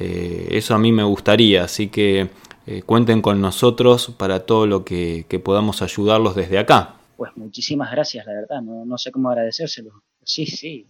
[0.01, 2.29] Eh, eso a mí me gustaría, así que
[2.69, 6.95] eh, cuenten con nosotros para todo lo que, podamos ayudarlos desde acá.
[7.17, 9.91] Pues muchísimas gracias, la verdad, no, sé cómo agradecérselo.
[10.23, 10.87] Sí, sí,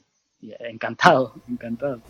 [0.60, 2.00] encantado, encantado.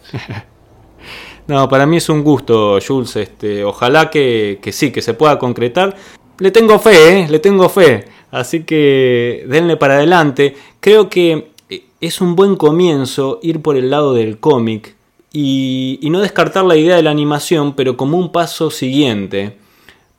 [1.46, 5.38] no, para mí es un gusto, Jules, este, ojalá que, que sí, que se pueda
[5.38, 5.94] concretar.
[6.40, 7.28] Le tengo fe, ¿eh?
[7.28, 10.56] le tengo fe, así que denle para adelante.
[10.80, 11.52] Creo que
[12.00, 14.97] es un buen comienzo ir por el lado del cómic,
[15.32, 19.56] y, no descartar la idea de la animación, pero como un paso siguiente,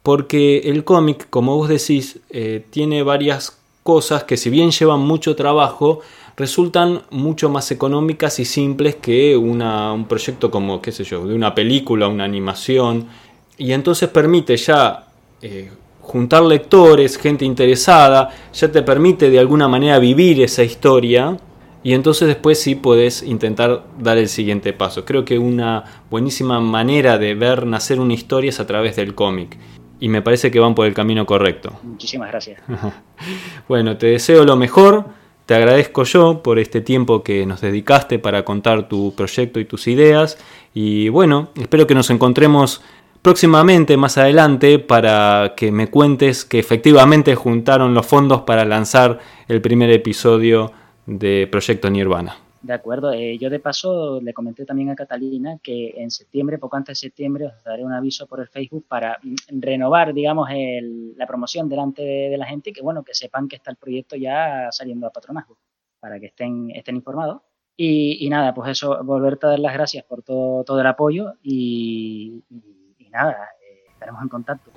[0.03, 5.35] porque el cómic, como vos decís, eh, tiene varias cosas que si bien llevan mucho
[5.35, 6.01] trabajo,
[6.37, 11.53] resultan mucho más económicas y simples que un proyecto como, qué sé yo, de una
[11.53, 13.07] película, una animación,
[13.57, 15.07] y entonces permite ya
[15.41, 15.69] eh,
[16.01, 21.37] juntar lectores, gente interesada, ya te permite de alguna manera vivir esa historia
[21.81, 25.05] y entonces después sí puedes intentar dar el siguiente paso.
[25.05, 29.57] Creo que una buenísima manera de ver nacer una historia es a través del cómic.
[30.01, 31.73] Y me parece que van por el camino correcto.
[31.83, 32.61] Muchísimas gracias.
[33.67, 35.05] bueno, te deseo lo mejor.
[35.45, 39.87] Te agradezco yo por este tiempo que nos dedicaste para contar tu proyecto y tus
[39.87, 40.37] ideas.
[40.73, 42.81] Y bueno, espero que nos encontremos
[43.21, 49.61] próximamente, más adelante, para que me cuentes que efectivamente juntaron los fondos para lanzar el
[49.61, 50.71] primer episodio
[51.09, 52.37] de Proyecto Nirvana.
[52.61, 56.75] De acuerdo, eh, yo de paso le comenté también a Catalina que en septiembre, poco
[56.75, 60.49] antes de septiembre, os daré un aviso por el Facebook para mm, renovar, digamos,
[61.15, 64.17] la promoción delante de, la gente y que, bueno, que sepan que está el proyecto
[64.17, 65.57] ya saliendo a patronazgo,
[66.01, 67.41] para que estén, estén informados.
[67.77, 72.43] Y, nada, pues eso, volverte a dar las gracias por todo, todo el apoyo y,
[73.09, 74.69] nada, eh, estaremos en contacto.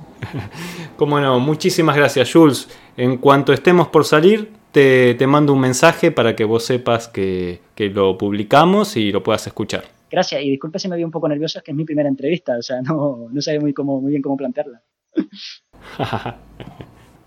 [0.96, 2.68] Cómo no, muchísimas gracias, Jules.
[2.96, 8.16] En cuanto estemos por salir, te, mando un mensaje para que vos sepas que, lo
[8.18, 9.84] publicamos y lo puedas escuchar.
[10.10, 12.56] Gracias, y disculpe si me vi un poco nervioso, es que es mi primera entrevista,
[12.58, 14.82] o sea, no, no sabía muy, muy bien cómo plantearla.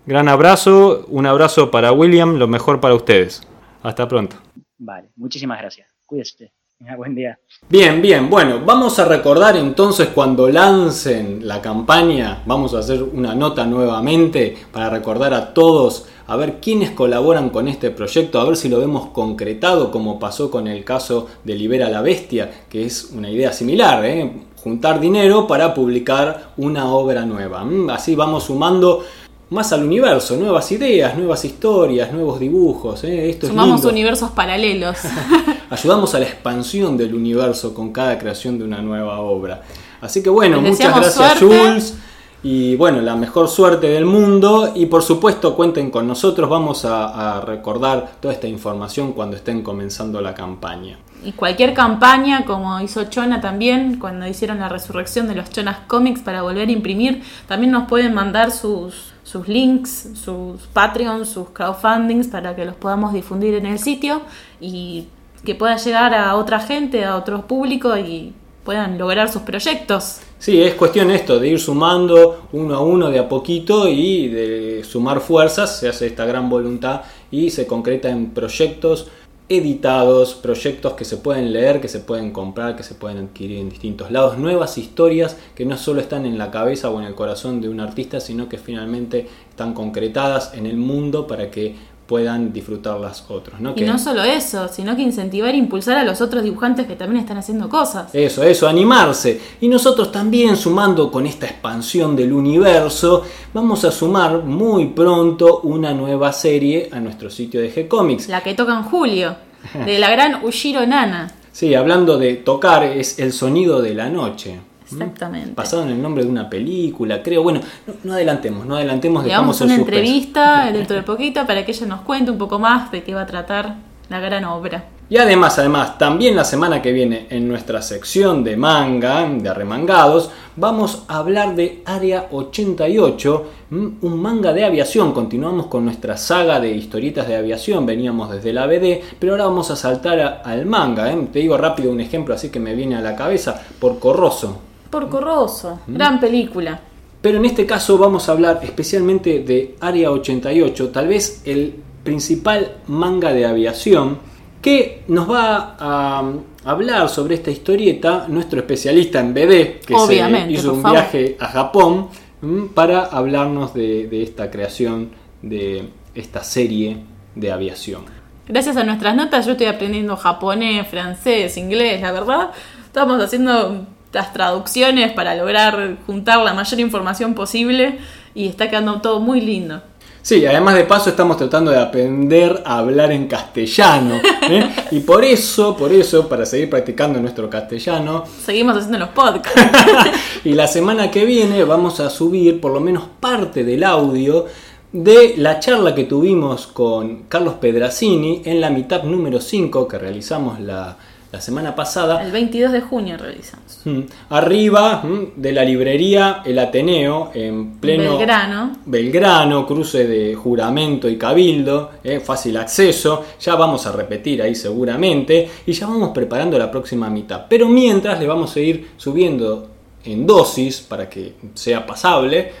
[0.06, 3.42] Gran abrazo, un abrazo para William, lo mejor para ustedes.
[3.82, 4.36] Hasta pronto.
[4.78, 5.88] Vale, muchísimas gracias.
[6.06, 6.52] Cuídese.
[6.78, 7.38] Buen día.
[7.70, 13.34] Bien, bien, bueno, vamos a recordar entonces cuando lancen la campaña, vamos a hacer una
[13.34, 18.56] nota nuevamente para recordar a todos a ver quiénes colaboran con este proyecto, a ver
[18.56, 23.10] si lo vemos concretado como pasó con el caso de Libera la Bestia, que es
[23.10, 24.32] una idea similar, ¿eh?
[24.62, 27.64] juntar dinero para publicar una obra nueva.
[27.64, 29.02] Mm, así vamos sumando
[29.50, 33.04] más al universo, nuevas ideas, nuevas historias, nuevos dibujos.
[33.04, 33.30] ¿eh?
[33.30, 34.98] Esto Sumamos universos paralelos.
[35.70, 39.62] Ayudamos a la expansión del universo con cada creación de una nueva obra.
[40.00, 41.94] Así que bueno, muchas gracias Jules.
[42.42, 47.40] Y bueno, la mejor suerte del mundo y por supuesto cuenten con nosotros, vamos a,
[47.40, 50.98] recordar toda esta información cuando estén comenzando la campaña.
[51.26, 56.20] Y cualquier campaña, como hizo Chona también, cuando hicieron la resurrección de los Chonas Comics
[56.20, 62.28] para volver a imprimir, también nos pueden mandar sus, sus links, sus Patreons, sus crowdfundings
[62.28, 64.22] para que los podamos difundir en el sitio
[64.60, 65.08] y
[65.44, 70.20] que pueda llegar a otra gente, a otro público y puedan lograr sus proyectos.
[70.38, 74.84] Sí, es cuestión esto, de ir sumando uno a uno de a poquito y de
[74.84, 77.00] sumar fuerzas, se hace esta gran voluntad
[77.32, 79.08] y se concreta en proyectos
[79.48, 83.68] editados, proyectos que se pueden leer, que se pueden comprar, que se pueden adquirir en
[83.68, 87.60] distintos lados, nuevas historias que no solo están en la cabeza o en el corazón
[87.60, 91.76] de un artista, sino que finalmente están concretadas en el mundo para que
[92.06, 93.60] puedan disfrutarlas otros.
[93.60, 93.74] ¿no?
[93.76, 97.20] Y no solo eso, sino que incentivar e impulsar a los otros dibujantes que también
[97.20, 98.14] están haciendo cosas.
[98.14, 99.40] Eso, eso, animarse.
[99.60, 105.92] Y nosotros también sumando con esta expansión del universo, vamos a sumar muy pronto una
[105.92, 108.28] nueva serie a nuestro sitio de G-Comics.
[108.28, 109.36] La que toca en julio,
[109.84, 111.32] de la gran Ushiro Nana.
[111.56, 114.60] Sí, hablando de tocar, es el sonido de la noche.
[114.90, 115.52] Exactamente.
[115.54, 117.42] Basado en el nombre de una película, creo.
[117.42, 119.24] Bueno, no, no adelantemos, no adelantemos.
[119.24, 122.90] Le damos una entrevista dentro de poquito para que ella nos cuente un poco más
[122.92, 123.76] de qué va a tratar
[124.08, 124.84] la gran obra.
[125.08, 130.30] Y además, además, también la semana que viene en nuestra sección de manga, de arremangados,
[130.56, 133.90] vamos a hablar de Área 88, ¿m?
[134.02, 135.12] un manga de aviación.
[135.12, 139.70] Continuamos con nuestra saga de historietas de aviación, veníamos desde la BD, pero ahora vamos
[139.70, 141.08] a saltar a- al manga.
[141.12, 141.28] ¿eh?
[141.32, 144.58] Te digo rápido un ejemplo así que me viene a la cabeza, por Corroso.
[144.96, 145.94] Por Corroso, Mm.
[145.94, 146.80] gran película.
[147.20, 152.76] Pero en este caso vamos a hablar especialmente de Área 88, tal vez el principal
[152.86, 154.16] manga de aviación
[154.62, 160.54] que nos va a um, hablar sobre esta historieta nuestro especialista en BD, que Obviamente,
[160.54, 162.08] se hizo un viaje a Japón
[162.40, 165.10] mm, para hablarnos de, de esta creación
[165.42, 166.96] de esta serie
[167.34, 168.00] de aviación.
[168.48, 172.50] Gracias a nuestras notas yo estoy aprendiendo japonés, francés, inglés, la verdad.
[172.86, 177.98] Estamos haciendo las traducciones para lograr juntar la mayor información posible
[178.34, 179.82] y está quedando todo muy lindo.
[180.26, 184.16] Sí, además de paso estamos tratando de aprender a hablar en castellano.
[184.50, 184.68] ¿eh?
[184.90, 189.60] Y por eso, por eso, para seguir practicando nuestro castellano, Seguimos haciendo los podcasts.
[190.44, 194.46] y la semana que viene vamos a subir por lo menos parte del audio
[194.92, 200.58] de la charla que tuvimos con Carlos Pedrazzini en la mitad número 5 que realizamos
[200.58, 200.96] la,
[201.32, 202.22] la semana pasada.
[202.22, 203.80] El 22 de junio realizamos.
[203.84, 204.00] Mm,
[204.30, 208.72] Arriba mm, de la librería El Ateneo, en pleno Belgrano.
[208.86, 215.48] Belgrano, cruce de juramento y cabildo, eh, fácil acceso, ya vamos a repetir ahí seguramente
[215.66, 217.46] y ya vamos preparando la próxima mitad.
[217.48, 219.75] Pero mientras le vamos a ir subiendo
[220.06, 222.52] en dosis para que sea pasable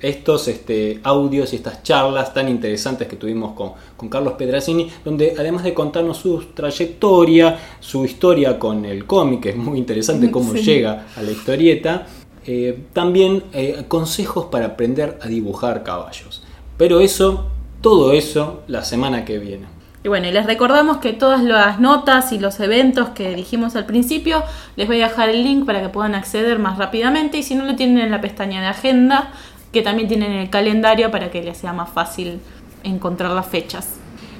[0.00, 5.34] estos este, audios y estas charlas tan interesantes que tuvimos con, con Carlos Pedrazzini, donde
[5.38, 10.52] además de contarnos su trayectoria, su historia con el cómic, que es muy interesante cómo
[10.52, 10.62] Sí.
[10.62, 12.06] llega a la historieta,
[12.46, 16.42] eh, también eh, consejos para aprender a dibujar caballos.
[16.76, 17.46] Pero eso,
[17.80, 19.66] todo eso, la semana que viene.
[20.02, 23.84] Y bueno, y les recordamos que todas las notas y los eventos que dijimos al
[23.84, 24.42] principio,
[24.76, 27.66] les voy a dejar el link para que puedan acceder más rápidamente y si no
[27.66, 29.30] lo tienen en la pestaña de agenda,
[29.72, 32.40] que también tienen el calendario para que les sea más fácil
[32.82, 33.88] encontrar las fechas.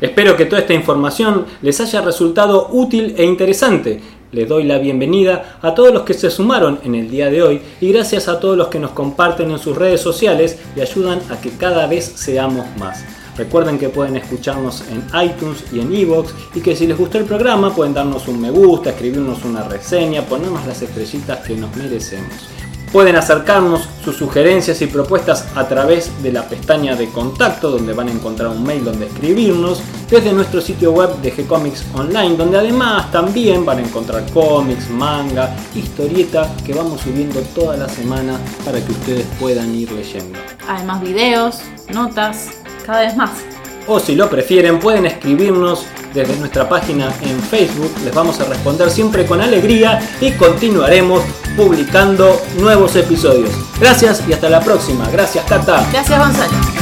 [0.00, 4.00] Espero que toda esta información les haya resultado útil e interesante.
[4.32, 7.61] Les doy la bienvenida a todos los que se sumaron en el día de hoy
[7.82, 11.38] y gracias a todos los que nos comparten en sus redes sociales y ayudan a
[11.38, 13.04] que cada vez seamos más.
[13.36, 17.24] Recuerden que pueden escucharnos en iTunes y en Evox y que si les gustó el
[17.24, 22.48] programa pueden darnos un me gusta, escribirnos una reseña, ponernos las estrellitas que nos merecemos.
[22.92, 28.08] Pueden acercarnos sus sugerencias y propuestas a través de la pestaña de contacto donde van
[28.08, 33.12] a encontrar un mail donde escribirnos, desde nuestro sitio web de G-Comics Online donde además
[33.12, 38.90] también van a encontrar cómics, manga, historieta que vamos subiendo toda la semana para que
[38.90, 40.36] ustedes puedan ir leyendo.
[40.66, 41.60] Además videos,
[41.94, 43.30] notas, cada vez más.
[43.86, 48.90] O si lo prefieren pueden escribirnos desde nuestra página en Facebook, les vamos a responder
[48.90, 51.22] siempre con alegría y continuaremos
[51.56, 53.50] publicando nuevos episodios.
[53.80, 55.08] Gracias y hasta la próxima.
[55.10, 55.86] Gracias Cata.
[55.92, 56.79] Gracias Gonzalo.